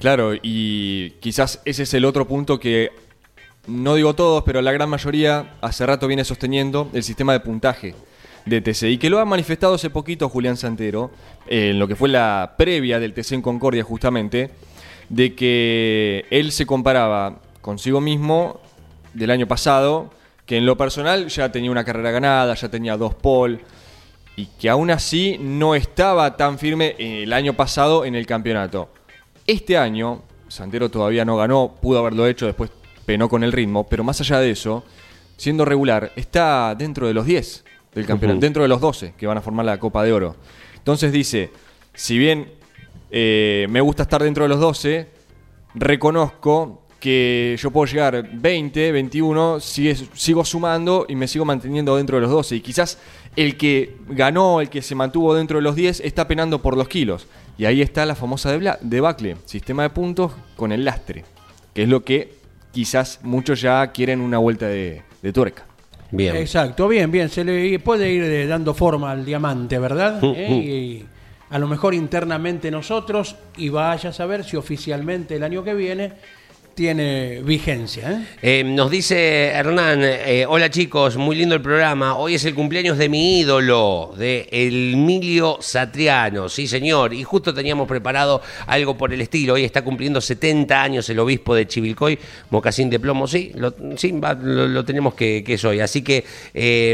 [0.00, 2.90] Claro, y quizás ese es el otro punto que
[3.66, 7.94] no digo todos, pero la gran mayoría hace rato viene sosteniendo el sistema de puntaje
[8.46, 11.10] de TC y que lo ha manifestado hace poquito Julián Santero
[11.46, 14.50] eh, en lo que fue la previa del TC en Concordia justamente
[15.08, 18.60] de que él se comparaba consigo mismo
[19.14, 20.10] del año pasado
[20.46, 23.60] que en lo personal ya tenía una carrera ganada, ya tenía dos pole
[24.36, 28.90] y que aún así no estaba tan firme el año pasado en el campeonato.
[29.46, 32.70] Este año, Santero todavía no ganó, pudo haberlo hecho, después
[33.06, 34.84] penó con el ritmo, pero más allá de eso,
[35.36, 37.64] siendo regular, está dentro de los 10
[37.94, 40.36] del campeonato, dentro de los 12 que van a formar la Copa de Oro.
[40.76, 41.50] Entonces dice,
[41.94, 42.52] si bien
[43.10, 45.08] eh, me gusta estar dentro de los 12,
[45.74, 52.16] reconozco que yo puedo llegar 20, 21, sigue- sigo sumando y me sigo manteniendo dentro
[52.16, 52.56] de los 12.
[52.56, 52.98] Y quizás
[53.36, 56.88] el que ganó, el que se mantuvo dentro de los 10, está penando por los
[56.88, 57.26] kilos.
[57.58, 61.24] Y ahí está la famosa debacle, sistema de puntos con el lastre,
[61.74, 62.34] que es lo que
[62.72, 65.66] quizás muchos ya quieren una vuelta de, de tuerca.
[66.16, 66.36] Bien.
[66.36, 67.28] Exacto, bien, bien.
[67.28, 70.22] Se le puede ir eh, dando forma al diamante, ¿verdad?
[70.22, 70.52] ¿Eh?
[70.52, 71.06] Y
[71.50, 76.12] a lo mejor internamente nosotros, y vaya a saber si oficialmente el año que viene
[76.74, 78.10] tiene vigencia.
[78.10, 78.26] ¿eh?
[78.60, 82.16] Eh, nos dice Hernán, eh, hola chicos, muy lindo el programa.
[82.16, 87.14] Hoy es el cumpleaños de mi ídolo, de Emilio Satriano, sí señor.
[87.14, 89.54] Y justo teníamos preparado algo por el estilo.
[89.54, 92.18] Hoy está cumpliendo 70 años el obispo de Chivilcoy,
[92.50, 95.80] Mocasín de Plomo, sí, lo, sí, lo, tenemos que, que es hoy.
[95.80, 96.24] Así que,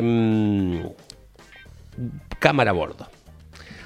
[0.02, 0.80] mm,
[2.38, 3.08] cámara a bordo.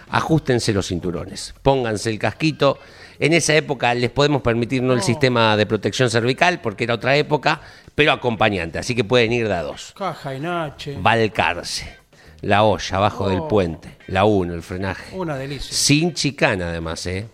[0.08, 2.78] Ajustense los cinturones, pónganse el casquito.
[3.18, 7.16] En esa época les podemos permitir no el sistema de protección cervical, porque era otra
[7.16, 7.60] época,
[7.94, 9.94] pero acompañante, así que pueden ir de a dos.
[9.96, 10.96] Caja en H.
[11.00, 11.96] Balcarce,
[12.40, 13.48] la olla abajo del Oh.
[13.48, 15.14] puente, la 1, el frenaje.
[15.16, 15.72] Una delicia.
[15.72, 17.26] Sin chicana además, ¿eh?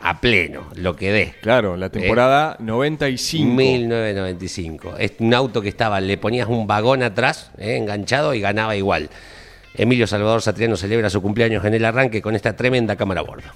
[0.00, 1.34] A pleno, lo que dé.
[1.40, 3.52] Claro, la temporada 95.
[3.54, 4.94] 1995.
[4.98, 9.08] Es un auto que estaba, le ponías un vagón atrás, eh, enganchado y ganaba igual.
[9.74, 13.48] Emilio Salvador Satriano celebra su cumpleaños en el arranque con esta tremenda cámara a bordo.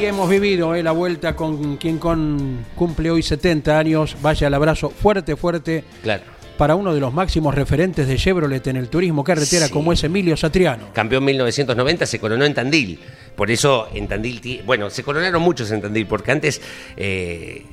[0.00, 4.16] Y hemos vivido eh, la vuelta con quien con cumple hoy 70 años.
[4.22, 6.22] Vaya el abrazo fuerte, fuerte Claro.
[6.56, 9.72] para uno de los máximos referentes de Chevrolet en el turismo carretera Sí.
[9.72, 10.88] como es Emilio Satriano.
[10.94, 12.98] Campeón 1990, se coronó en Tandil.
[13.36, 16.62] Por eso en Tandil, bueno, se coronaron muchos en Tandil, porque antes
[16.96, 17.64] eh,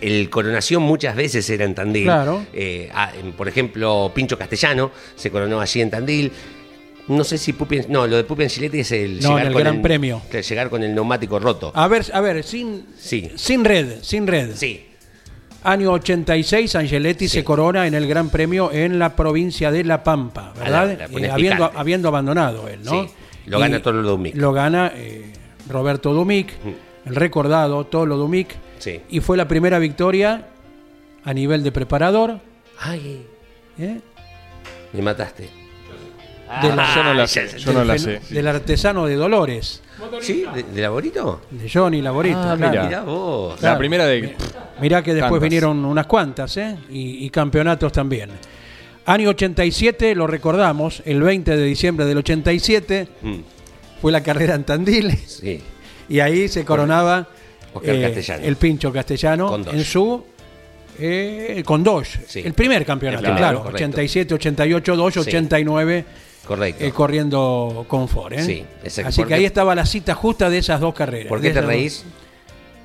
[0.00, 2.04] el coronación muchas veces era en Tandil.
[2.04, 2.46] Claro.
[2.54, 6.32] Eh, ah, por ejemplo, Pincho Castellano se coronó allí en Tandil.
[7.08, 9.62] No sé si Pupi, no, lo de Pupi Angiletti es el No, en el con
[9.62, 10.22] Gran Premio.
[10.30, 11.70] que llegar con el neumático roto.
[11.74, 13.30] A ver, a ver, sin, Sí.
[13.36, 14.50] sin red, sin red.
[14.56, 14.82] Sí,
[15.62, 17.38] Año 86, Angeletti Sí.
[17.38, 20.86] se corona en el Gran Premio en la provincia de La Pampa, A ¿verdad?
[20.86, 23.02] la- la pone Eh, habiendo, habiendo abandonado él, ¿no?
[23.04, 23.10] Sí.
[23.46, 24.36] Lo gana Tolo Dumic.
[24.36, 25.32] Lo gana eh,
[25.68, 26.52] Roberto Dumic,
[27.04, 28.48] el recordado Tolo Dumic.
[28.78, 29.00] Sí.
[29.10, 30.46] Y fue la primera victoria
[31.24, 32.38] a nivel de preparador.
[32.78, 33.24] Ay,
[33.78, 34.00] ¿eh?
[34.92, 35.48] me mataste.
[36.62, 38.20] De la- Yo no la Ah, sé, yo no Del la sé.
[38.30, 39.82] Del artesano de Dolores,
[40.20, 40.44] ¿Sí?
[40.54, 41.40] ¿De, de Laborito?
[41.50, 42.38] de Johnny Laborito.
[42.38, 42.70] Ah, claro.
[42.70, 42.84] mira.
[42.84, 43.60] Mirá vos.
[43.62, 44.36] La primera de.
[44.80, 45.42] Mirá que después Tantas.
[45.42, 46.76] vinieron unas cuantas, ¿eh?
[46.90, 48.30] Y, y campeonatos también.
[49.06, 53.34] Año 87, lo recordamos, el 20 de diciembre del 87, Mm,
[54.00, 55.60] fue la carrera en Tandil sí.
[56.08, 57.26] y ahí se coronaba
[57.72, 58.44] Oscar eh, Castellano.
[58.44, 60.24] el pincho castellano en su...
[60.98, 62.42] eh, con Dodge, Sí.
[62.44, 63.76] el primer campeonato, El primero, claro, correcto.
[63.76, 65.20] 87, 88, 2, Sí.
[65.20, 66.04] 89,
[66.46, 66.84] Correcto.
[66.84, 68.32] eh, corriendo con Ford.
[68.34, 68.42] ¿eh?
[68.44, 69.08] Sí, exacto.
[69.08, 71.28] Así que ahí estaba la cita justa de esas dos carreras.
[71.28, 72.04] ¿Por qué te dos- reís?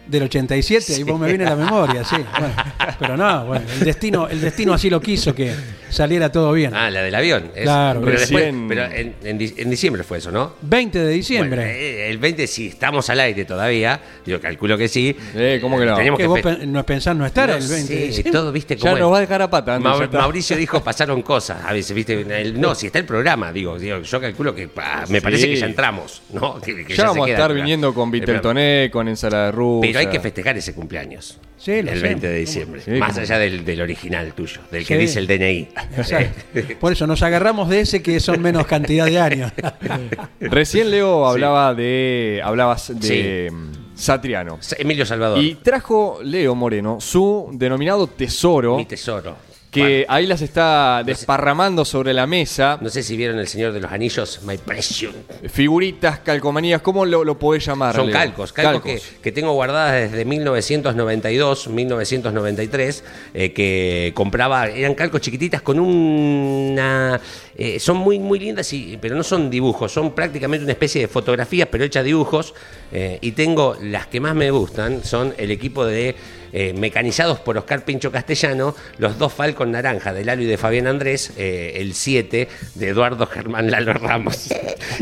[0.08, 2.16] Del 87, y vos me viene la memoria, sí.
[2.38, 2.54] Bueno,
[3.00, 5.54] pero no, bueno, el destino, el destino así lo quiso que
[5.90, 6.74] saliera todo bien.
[6.74, 7.52] Ah, la del avión.
[7.56, 10.54] Es- Claro, pero después- pero en, en di- en diciembre fue eso, ¿no?
[10.64, 11.62] 20 de diciembre.
[11.62, 15.16] Bueno, eh, el 20, si estamos al aire todavía, yo calculo que sí.
[15.36, 15.96] Eh, ¿cómo que no?
[15.96, 18.32] Tenemos que que vos no pensás no estar No el 20 de sé, diciembre.
[18.34, 19.14] todo, viste, Ya cómo nos es.
[19.14, 19.80] va a dejar a pata.
[19.80, 20.18] Ya está.
[20.20, 21.64] Mauricio dijo, pasaron cosas.
[21.66, 25.04] A veces, viste, el- no, si está el programa, digo, digo, yo calculo que pa,
[25.10, 25.24] me Sí.
[25.24, 26.60] parece que ya entramos, ¿no?
[26.60, 28.42] Que- que Ya vamos a queda estar viniendo con el Vitel programa.
[28.42, 29.91] Toné, con ensalada rusa.
[29.94, 31.40] Pero hay que festejar ese cumpleaños.
[31.58, 32.04] Sí, lo el sé.
[32.08, 32.82] 20 de diciembre.
[32.84, 35.00] Sí, más allá del, del original tuyo, del que Sí.
[35.02, 35.70] dice el DNI.
[35.98, 36.42] Exacto.
[36.80, 39.52] Por eso nos agarramos de ese que son menos cantidad de años.
[40.40, 42.42] Recién Leo hablaba de.
[42.44, 43.56] Hablabas de Sí.
[43.96, 44.60] Satriano.
[44.80, 45.38] Emilio Salvador.
[45.44, 48.78] Y trajo Leo Moreno su denominado tesoro.
[48.78, 49.36] Mi tesoro.
[49.72, 52.78] Que ahí las está desparramando sobre la mesa.
[52.82, 55.16] No sé si vieron El Señor de los Anillos, My Precious.
[55.50, 57.96] Figuritas, calcomanías, ¿cómo lo, lo podés llamar?
[57.96, 58.14] Son Leo?
[58.14, 63.04] calcos, calcos, Que, que tengo guardadas desde 1992, 1993,
[63.34, 67.20] eh, que compraba, eran calcos chiquititas con una...
[67.56, 71.08] eh, son muy, muy lindas, y, pero no son dibujos, son prácticamente una especie de
[71.08, 72.54] fotografías, pero hechas dibujos,
[72.92, 76.16] eh, y tengo las que más me gustan, son el equipo de...
[76.54, 80.88] eh, mecanizados por Oscar Pincho Castellano, los dos Falcon Naranja de Lalo y de Fabián
[80.88, 84.50] Andrés, eh, el 7 de Eduardo Germán Lalo Ramos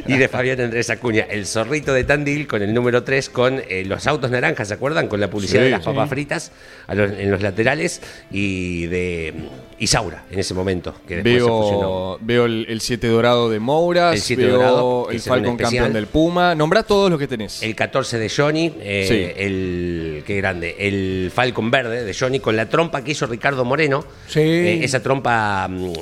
[0.08, 3.84] y de Fabián Andrés Acuña, el zorrito de Tandil con el número 3 con eh,
[3.86, 5.08] los autos naranjas, ¿se acuerdan?
[5.08, 5.86] Con la publicidad Sí, de las sí.
[5.86, 6.52] papas fritas
[6.88, 9.34] a los- en los laterales y de
[9.80, 12.18] Isaura en ese momento, que después se fusionó.
[12.22, 16.08] Veo, veo el 7 dorado de Mouras, El siete veo dorado, el Falcon campeón del
[16.08, 16.54] Puma.
[16.56, 17.64] Nombrá todos los que tenés.
[17.64, 19.42] El 14 de Johnny, eh, Sí.
[19.44, 24.04] el qué grande, el Falcon verde de Johnny con la trompa que hizo Ricardo Moreno,
[24.28, 24.40] Sí.
[24.42, 25.94] Eh, esa trompa mm,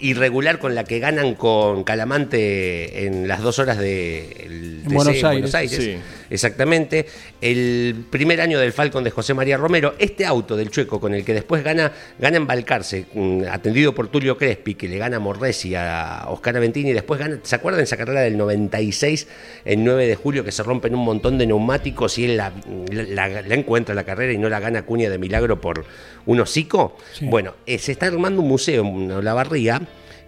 [0.00, 5.22] irregular con la que ganan con Calamante en las dos horas de el Buenos
[5.54, 5.96] Aires, sí.
[6.30, 7.06] Exactamente.
[7.40, 11.24] El primer año del Falcon de José María Romero, este auto del Chueco con el
[11.24, 15.20] que después gana gana en Balcarce, mm, atendido por Tulio Crespi, que le gana a
[15.20, 19.28] Morresi a Oscar Aventini, y después gana, ¿se acuerdan esa carrera del 96,
[19.64, 22.52] el 9 de julio, que se rompen un montón de neumáticos y él la,
[22.90, 25.84] la- la encuentra la carrera y no la gana Cuña de milagro por
[26.26, 26.96] un hocico?
[27.12, 27.26] Sí.
[27.26, 29.80] Bueno, eh, se está armando un museo en Olavarría,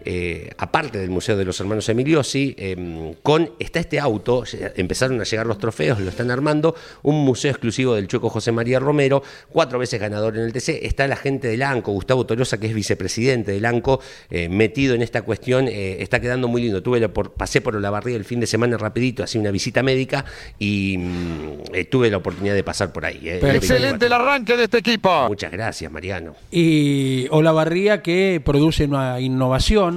[0.04, 4.44] eh, aparte del Museo de los Hermanos Emiliosi, eh, con, está este auto,
[4.76, 8.78] empezaron a llegar los trofeos, lo están armando, un museo exclusivo del Chueco José María
[8.78, 12.66] Romero, cuatro veces ganador en el TC, está la gente del ANCO, Gustavo Tolosa, que
[12.66, 16.82] es vicepresidente del ANCO, eh, metido en esta cuestión, eh, está quedando muy lindo.
[16.82, 20.24] Tuve la por, pasé por Olavarría el fin de semana rapidito, así una visita médica
[20.58, 23.20] y mm, eh, tuve la oportunidad de pasar por ahí.
[23.24, 24.16] eh, el Excelente el 24.
[24.16, 25.28] arranque de este equipo.
[25.28, 26.34] Muchas gracias, Mariano.
[26.50, 29.87] Y Olavarría que produce una innovación.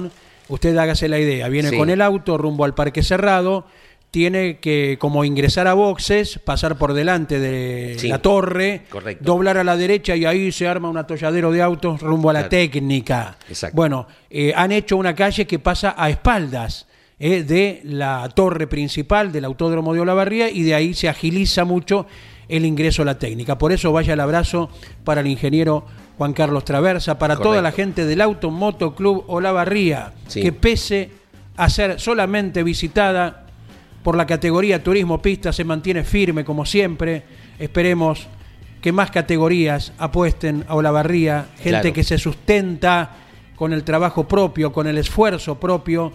[0.48, 1.76] Usted hágase la idea, viene Sí.
[1.76, 3.64] con el auto rumbo al parque cerrado,
[4.10, 8.08] tiene que como ingresar a boxes, pasar por delante de Sí.
[8.08, 9.24] la torre, Correcto.
[9.24, 12.40] doblar a la derecha y ahí se arma un atolladero de autos rumbo a la
[12.40, 12.50] Claro.
[12.50, 13.36] técnica.
[13.48, 13.74] Exacto.
[13.76, 16.86] Bueno, eh, han hecho una calle que pasa a espaldas
[17.24, 22.04] eh, de la torre principal del Autódromo de Olavarría y de ahí se agiliza mucho
[22.48, 23.56] el ingreso a la técnica.
[23.58, 24.68] Por eso vaya el abrazo
[25.04, 25.86] para el ingeniero
[26.18, 30.40] Juan Carlos Traversa, para toda la gente del Automoto Club Olavarría, Sí.
[30.42, 31.10] que pese
[31.56, 33.46] a ser solamente visitada
[34.02, 37.22] por la categoría Turismo Pista se mantiene firme como siempre.
[37.58, 38.26] Esperemos
[38.80, 41.92] que más categorías apuesten a Olavarría, gente Claro.
[41.92, 43.10] que se sustenta
[43.56, 46.12] con el trabajo propio, con el esfuerzo propio.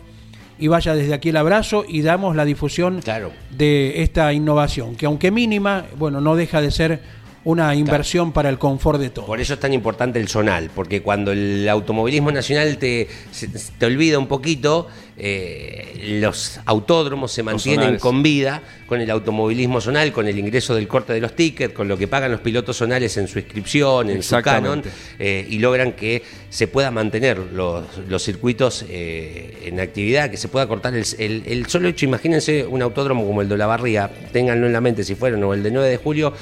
[0.59, 3.31] Y vaya desde aquí el abrazo y damos la difusión Claro.
[3.51, 6.99] de esta innovación, que aunque mínima, bueno, no deja de ser
[7.47, 9.25] una inversión para el confort de todos.
[9.27, 13.85] Por eso es tan importante el zonal, porque cuando el automovilismo nacional te, se- te
[13.85, 14.87] olvida un poquito,
[15.17, 20.87] eh, los autódromos se mantienen con vida con el automovilismo zonal, con el ingreso del
[20.87, 24.23] corte de los tickets, con lo que pagan los pilotos zonales en su inscripción, en
[24.23, 24.29] su
[24.63, 24.81] canon,
[25.19, 30.47] eh, y logran que se pueda mantener los, los circuitos eh, en actividad, que se
[30.49, 34.09] pueda cortar el, el- el solo hecho, imagínense un autódromo como el de La Barría,
[34.31, 36.33] ténganlo en la mente si fueron, o el de 9 de julio,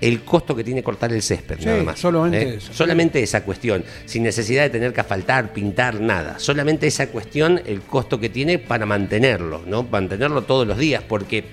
[0.00, 1.98] el costo que tiene cortar el césped, Sí, nada más.
[1.98, 2.54] solamente ¿eh?
[2.56, 2.72] eso.
[2.72, 6.38] Solamente esa cuestión, sin necesidad de tener que asfaltar, pintar, nada.
[6.38, 9.82] Solamente esa cuestión, el costo que tiene para mantenerlo, ¿no?
[9.82, 11.44] Mantenerlo todos los días, porque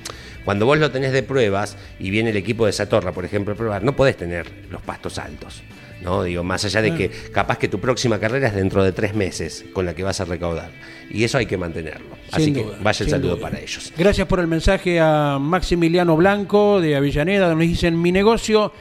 [0.45, 3.57] cuando vos lo tenés de pruebas y viene el equipo de Satorra, por ejemplo, a
[3.57, 5.61] probar, no podés tener los pastos altos.
[6.01, 6.23] ¿No?
[6.23, 9.65] Digo, más allá de que capaz que tu próxima carrera es dentro de tres meses
[9.73, 10.71] con la que vas a recaudar.
[11.09, 12.07] Y eso hay que mantenerlo.
[12.31, 13.41] Así que vaya el saludo duda.
[13.49, 13.93] para ellos.
[13.97, 18.73] Gracias por el mensaje a Maximiliano Blanco de Avellaneda, donde dicen mi negocio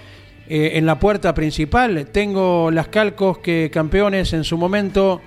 [0.49, 2.09] eh, en la puerta principal.
[2.12, 5.21] Tengo las calcos que campeones en su momento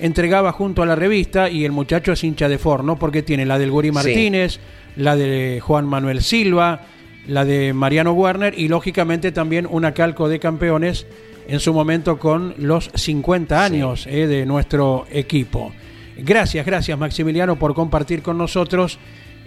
[0.00, 2.98] entregaba junto a la revista y el muchacho es hincha de Ford, ¿no?
[2.98, 3.94] Porque tiene la del Guri Sí.
[3.94, 4.60] Martínez,
[4.96, 6.82] la de Juan Manuel Silva,
[7.28, 11.06] la de Mariano Werner y lógicamente también una calco de campeones
[11.46, 15.72] en su momento con los 50 años eh, de nuestro equipo.
[16.16, 18.98] Gracias, gracias Maximiliano por compartir con nosotros.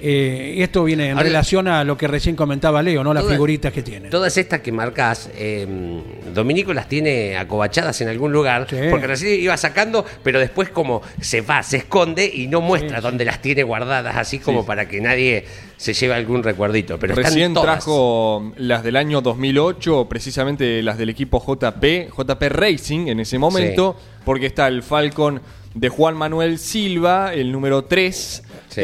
[0.04, 3.14] Eh, y esto viene en Ahora- relación a lo que recién comentaba Leo, ¿no?
[3.14, 4.10] Las Todas- figuritas que tiene.
[4.10, 5.68] Todas estas que marcás, eh,
[6.34, 8.78] Dominico las tiene acobachadas en algún lugar, Sí.
[8.90, 13.26] porque recién iba sacando, pero después como se va, se esconde y no muestra dónde
[13.26, 15.46] las tiene guardadas, así como para que nadie
[15.78, 16.98] se lleve algún recuerdito.
[16.98, 17.84] Pero están Recién todas.
[17.84, 23.96] trajo las del año 2008, precisamente las del equipo JP, JP Racing en ese momento,
[24.26, 25.42] porque está el Falcon
[25.74, 28.44] de Juan Manuel Silva, el número 3.
[28.72, 28.82] Sí.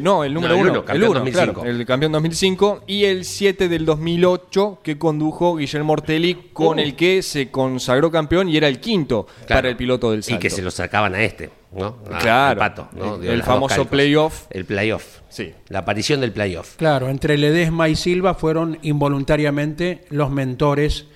[0.00, 1.52] no, el número No, el 1, uno, campeón 2005.
[1.54, 6.82] claro, el campeón 2005, y el 7 del 2008 que condujo Guillermo Ortelli, con Uh.
[6.82, 9.58] el que se consagró campeón y era el quinto Claro.
[9.58, 10.40] para el piloto del Y salto.
[10.40, 11.96] que se lo sacaban a este, ¿no?
[12.12, 12.60] A- Claro.
[12.60, 13.16] pato, ¿no?
[13.16, 14.44] El- Digo, famoso playoff.
[14.50, 15.18] El playoff.
[15.30, 15.52] Sí.
[15.68, 16.76] La aparición del playoff.
[16.76, 21.06] Claro, entre Ledesma y Silva fueron involuntariamente los mentores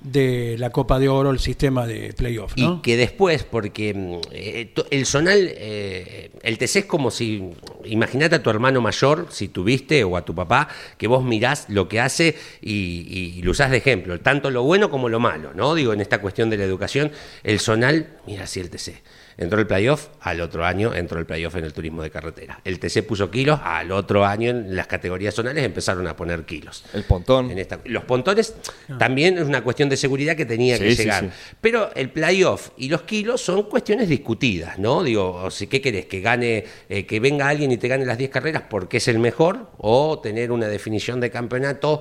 [0.00, 5.06] de la Copa de Oro, el sistema de playoff, Y que después, porque eh, el
[5.06, 7.50] zonal, eh, el TC es como si,
[7.84, 10.68] imagínate a tu hermano mayor, si tuviste, o a tu papá,
[10.98, 14.90] que vos mirás lo que hace y, y lo usás de ejemplo, tanto lo bueno
[14.90, 15.74] como lo malo, ¿no?
[15.74, 17.10] Digo, en esta cuestión de la educación,
[17.42, 19.02] el zonal, mira así el TC.
[19.38, 22.58] Entró el playoff, al otro año entró el playoff en el turismo de carretera.
[22.64, 26.84] El TC puso kilos, al otro año en las categorías zonales empezaron a poner kilos.
[26.94, 27.50] El pontón.
[27.50, 28.54] En esta- los pontones
[28.98, 31.24] también es una cuestión de seguridad que tenía que Sí, llegar.
[31.24, 31.54] sí.
[31.60, 35.02] Pero el playoff y los kilos son cuestiones discutidas, ¿no?
[35.02, 36.06] Digo, o si, ¿qué querés?
[36.06, 39.18] ¿Que gane, eh, que venga alguien y te gane las 10 carreras porque es el
[39.18, 39.70] mejor?
[39.78, 42.00] ¿O tener una definición de campeonato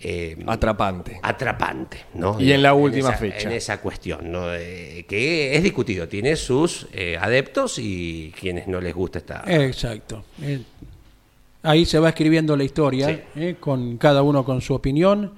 [0.00, 1.18] eh, Atrapante.
[1.22, 2.40] atrapante, ¿no?
[2.40, 3.48] Y en la última esa- fecha.
[3.48, 4.54] En esa cuestión, ¿no?
[4.54, 9.42] Eh, que es discutido, tiene sus eh, adeptos y quienes no les gusta esta...
[9.46, 10.24] Exacto.
[10.40, 10.60] Eh,
[11.64, 13.18] ahí se va escribiendo la historia, Sí.
[13.40, 15.32] eh, con cada uno con su opinión.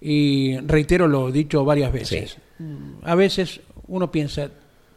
[0.00, 2.38] Y reitero lo dicho varias veces.
[2.58, 2.64] Sí.
[3.02, 4.48] A veces uno piensa,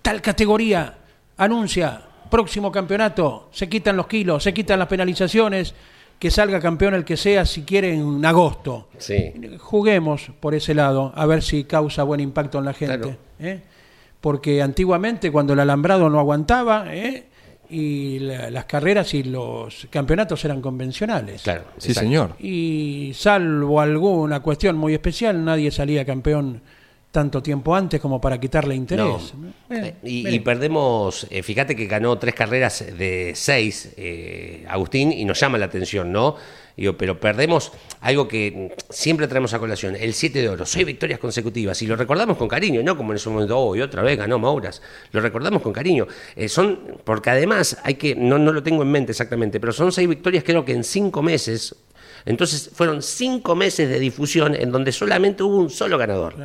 [0.01, 0.97] tal categoría
[1.37, 5.73] anuncia próximo campeonato, se quitan los kilos, se quitan las penalizaciones,
[6.19, 8.89] que salga campeón el que sea si quiere en agosto.
[8.97, 9.33] Sí.
[9.57, 12.97] Juguemos por ese lado, a ver si causa buen impacto en la gente.
[12.97, 13.17] Claro.
[13.39, 13.61] ¿eh?
[14.19, 17.28] Porque antiguamente, cuando el alambrado no aguantaba, ¿eh?
[17.69, 21.43] Y la- las carreras y los campeonatos eran convencionales.
[21.43, 21.65] Claro.
[21.77, 22.07] Sí, exacto.
[22.07, 22.35] señor.
[22.39, 26.61] Y salvo alguna cuestión muy especial, nadie salía campeón
[27.11, 29.33] tanto tiempo antes como para quitarle interés.
[29.35, 29.47] No.
[29.75, 35.25] Eh, Eh, y perdemos, eh, fíjate que ganó tres carreras de seis, eh, Agustín, y
[35.25, 36.35] nos llama la atención, ¿no?
[36.79, 41.19] Digo, pero perdemos algo que siempre traemos a colación, el 7 de oro, seis victorias
[41.19, 44.17] consecutivas, y lo recordamos con cariño, no como en ese momento, oh, y otra vez
[44.17, 46.07] ganó Mauras, lo recordamos con cariño.
[46.37, 49.91] Eh, son, porque además hay que, no, no lo tengo en mente exactamente, pero son
[49.91, 51.75] seis victorias creo que en cinco meses,
[52.25, 56.35] entonces fueron cinco meses de difusión en donde solamente hubo un solo ganador.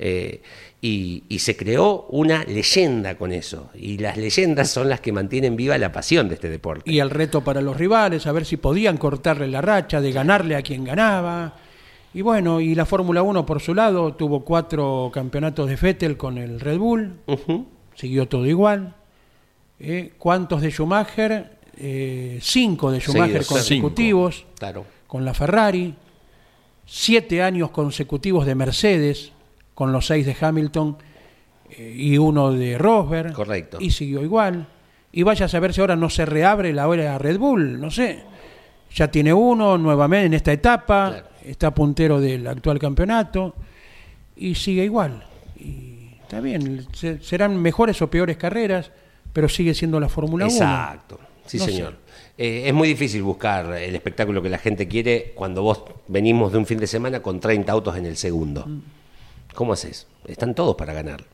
[0.00, 0.42] Eh,
[0.86, 3.70] y, y se creó una leyenda con eso.
[3.74, 6.90] Y las leyendas son las que mantienen viva la pasión de este deporte.
[6.90, 10.54] y el reto para los rivales, a ver si podían cortarle la racha de ganarle
[10.56, 11.54] a quien ganaba.
[12.14, 16.38] Y bueno, y la Fórmula 1 por su lado tuvo cuatro campeonatos de Vettel con
[16.38, 17.12] el Red Bull,
[17.94, 18.94] siguió todo igual.
[19.78, 21.56] Eh, ¿Cuántos de Schumacher?
[21.78, 24.86] eh, cinco de Schumacher consecutivos Claro.
[25.06, 25.94] con la Ferrari,
[26.86, 29.32] siete años consecutivos de Mercedes
[29.76, 30.96] con los seis de Hamilton
[31.70, 33.32] eh, y uno de Rosberg.
[33.32, 33.76] Correcto.
[33.80, 34.66] Y siguió igual.
[35.12, 38.24] Y vaya a saber si ahora no se reabre la hora Red Bull, no sé.
[38.94, 41.26] Ya tiene uno nuevamente en esta etapa, Claro.
[41.44, 43.54] está puntero del actual campeonato
[44.36, 45.24] y sigue igual.
[45.60, 48.90] Y está bien, se- serán mejores o peores carreras,
[49.32, 50.52] pero sigue siendo la Fórmula 1.
[50.54, 51.20] Exacto.
[51.46, 51.72] Sí, No sé.
[51.72, 51.96] señor.
[52.38, 56.58] Eh, es muy difícil buscar el espectáculo que la gente quiere cuando vos venimos de
[56.58, 58.64] un fin de semana con 30 autos en el segundo.
[58.66, 58.80] Mm.
[59.56, 60.06] ¿Cómo haces?
[60.28, 61.24] Están todos para ganar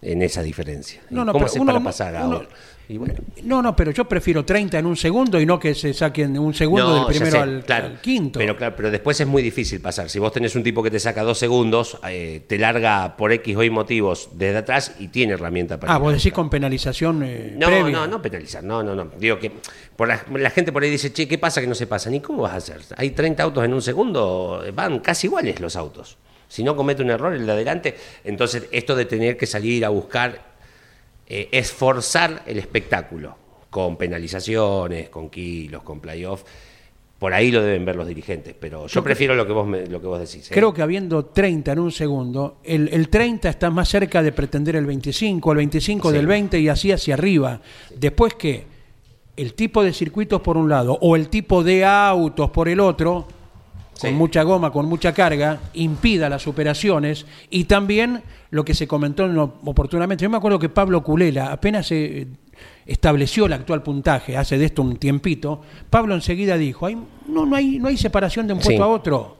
[0.00, 1.02] en esa diferencia.
[1.10, 2.48] ¿Y No, no, ¿Cómo haces uno- para pasar uno- ahora?
[2.88, 5.92] Y bueno, No, no, pero yo prefiero 30 en un segundo y no que se
[5.94, 7.86] saquen un segundo No, del primero sé, al, claro.
[7.86, 8.38] al quinto.
[8.40, 10.08] Pero claro, pero después es muy difícil pasar.
[10.10, 13.56] Si vos tenés un tipo que te saca dos segundos, eh, te larga por X
[13.56, 15.94] o Y motivos desde atrás y tiene herramienta para.
[15.94, 17.92] ah, vos decís con penalización eh, No, previa.
[17.92, 19.08] no, no penalizar, no, no, no.
[19.18, 19.52] Digo que
[19.94, 22.14] por la, la gente por ahí dice, che, ¿qué pasa que no se pasan?
[22.14, 22.80] ¿Y cómo vas a hacer?
[22.96, 26.16] Hay 30 autos en un segundo, van casi iguales los autos.
[26.50, 27.94] Si no comete un error el de adelante,
[28.24, 30.50] entonces esto de tener que salir a buscar,
[31.28, 33.36] eh, esforzar el espectáculo
[33.70, 36.42] con penalizaciones, con kilos, con playoff,
[37.20, 38.52] por ahí lo deben ver los dirigentes.
[38.58, 40.50] Pero yo prefiero lo que vos, me- lo que vos decís.
[40.50, 40.54] ¿eh?
[40.54, 44.74] Creo que habiendo 30 en un segundo, el, el 30 está más cerca de pretender
[44.74, 46.16] el 25, el 25 Sí.
[46.16, 47.60] del 20 y así hacia arriba.
[47.94, 48.64] Después que
[49.36, 53.28] el tipo de circuitos por un lado o el tipo de autos por el otro,
[54.00, 54.06] Sí.
[54.08, 59.24] con mucha goma, con mucha carga, impida las superaciones y también lo que se comentó
[59.64, 60.22] oportunamente.
[60.22, 62.26] Yo me acuerdo que Pablo Culela apenas se
[62.86, 66.96] estableció el actual puntaje, hace de esto un tiempito, Pablo enseguida dijo, "Ay,
[67.28, 68.82] no, no, hay, no hay separación de un puesto Sí.
[68.82, 69.36] a otro,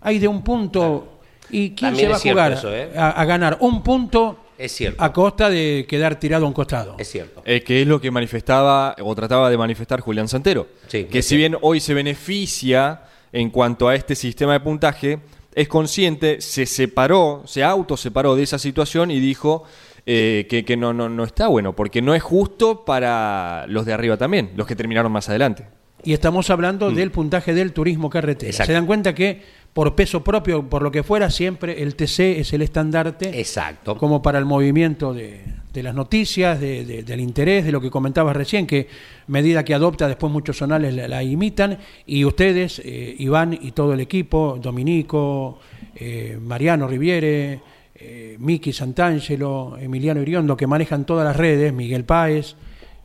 [0.00, 1.10] hay de un punto...
[1.50, 2.90] ¿Y quién También se va a jugar eso, ¿eh?
[2.96, 5.04] a, a ganar un punto Es cierto.
[5.04, 6.96] a costa de quedar tirado a un costado?
[6.98, 7.42] Es cierto.
[7.44, 10.66] Eh, que es lo que manifestaba o trataba de manifestar Julián Santero.
[10.88, 13.02] Sí, que si bien hoy se beneficia
[13.34, 15.18] en cuanto a este sistema de puntaje,
[15.54, 19.64] es consciente, se separó, se autoseparó de esa situación y dijo
[20.06, 23.92] eh, que, que no, no, no está bueno, porque no es justo para los de
[23.92, 25.66] arriba también, los que terminaron más adelante.
[26.04, 28.48] Y estamos hablando del puntaje del turismo carretera.
[28.48, 28.50] Mm.
[28.50, 28.68] Exacto.
[28.68, 29.42] Se dan cuenta que
[29.74, 33.98] por peso propio, por lo que fuera, siempre el TC es el estandarte Exacto.
[33.98, 35.40] como para el movimiento de,
[35.72, 38.86] de las noticias, de- de- del interés, de lo que comentabas recién, que
[39.26, 43.92] medida que adopta después muchos sonales la, la imitan, y ustedes, eh, Iván y todo
[43.94, 45.58] el equipo, Dominico,
[45.96, 47.60] eh, Mariano Riviere,
[47.96, 52.54] eh, Miki Santangelo, Emiliano Iriondo, que manejan todas las redes, Miguel Páez,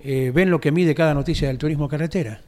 [0.01, 2.41] eh, ven lo que mide cada noticia del turismo carretera.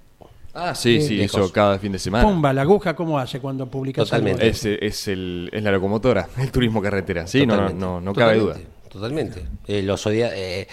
[0.53, 1.41] Ah, sí, sí, lejos.
[1.41, 2.23] eso cada fin de semana.
[2.27, 4.47] Pumba, la aguja, ¿cómo hace cuando publica Totalmente.
[4.47, 7.25] Es, es, el, es la locomotora, el turismo carretera.
[7.27, 8.57] Sí, no, no, no, no cabe duda.
[8.89, 9.43] totalmente.
[9.67, 10.67] Eh, los odia- eh,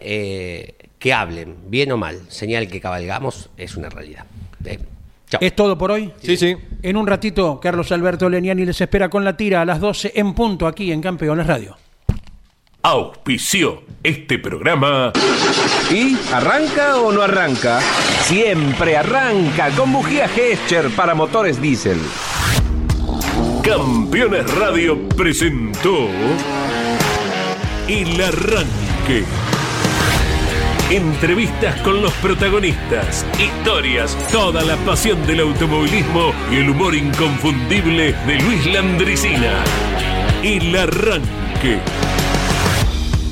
[0.00, 4.24] eh, que hablen, bien o mal, señal que cabalgamos es una realidad.
[4.64, 4.78] Eh,
[5.28, 5.40] chao.
[5.42, 6.12] ¿Es todo por hoy?
[6.22, 6.56] Sí, sí.
[6.82, 10.34] En un ratito, Carlos Alberto Leniani les espera con la tira a las 12 en
[10.34, 11.76] punto aquí en Campeones Radio.
[12.86, 15.10] Auspició este programa
[15.90, 17.80] ¿Y arranca o no arranca?
[18.24, 21.98] Siempre arranca con bujía Gescher para motores diésel.
[23.62, 26.10] Campeones Radio presentó
[27.88, 29.24] El Arranque.
[30.90, 38.42] Entrevistas con los protagonistas, historias, toda la pasión del automovilismo y el humor inconfundible de
[38.42, 39.64] Luis Landricina.
[40.42, 41.80] El Arranque.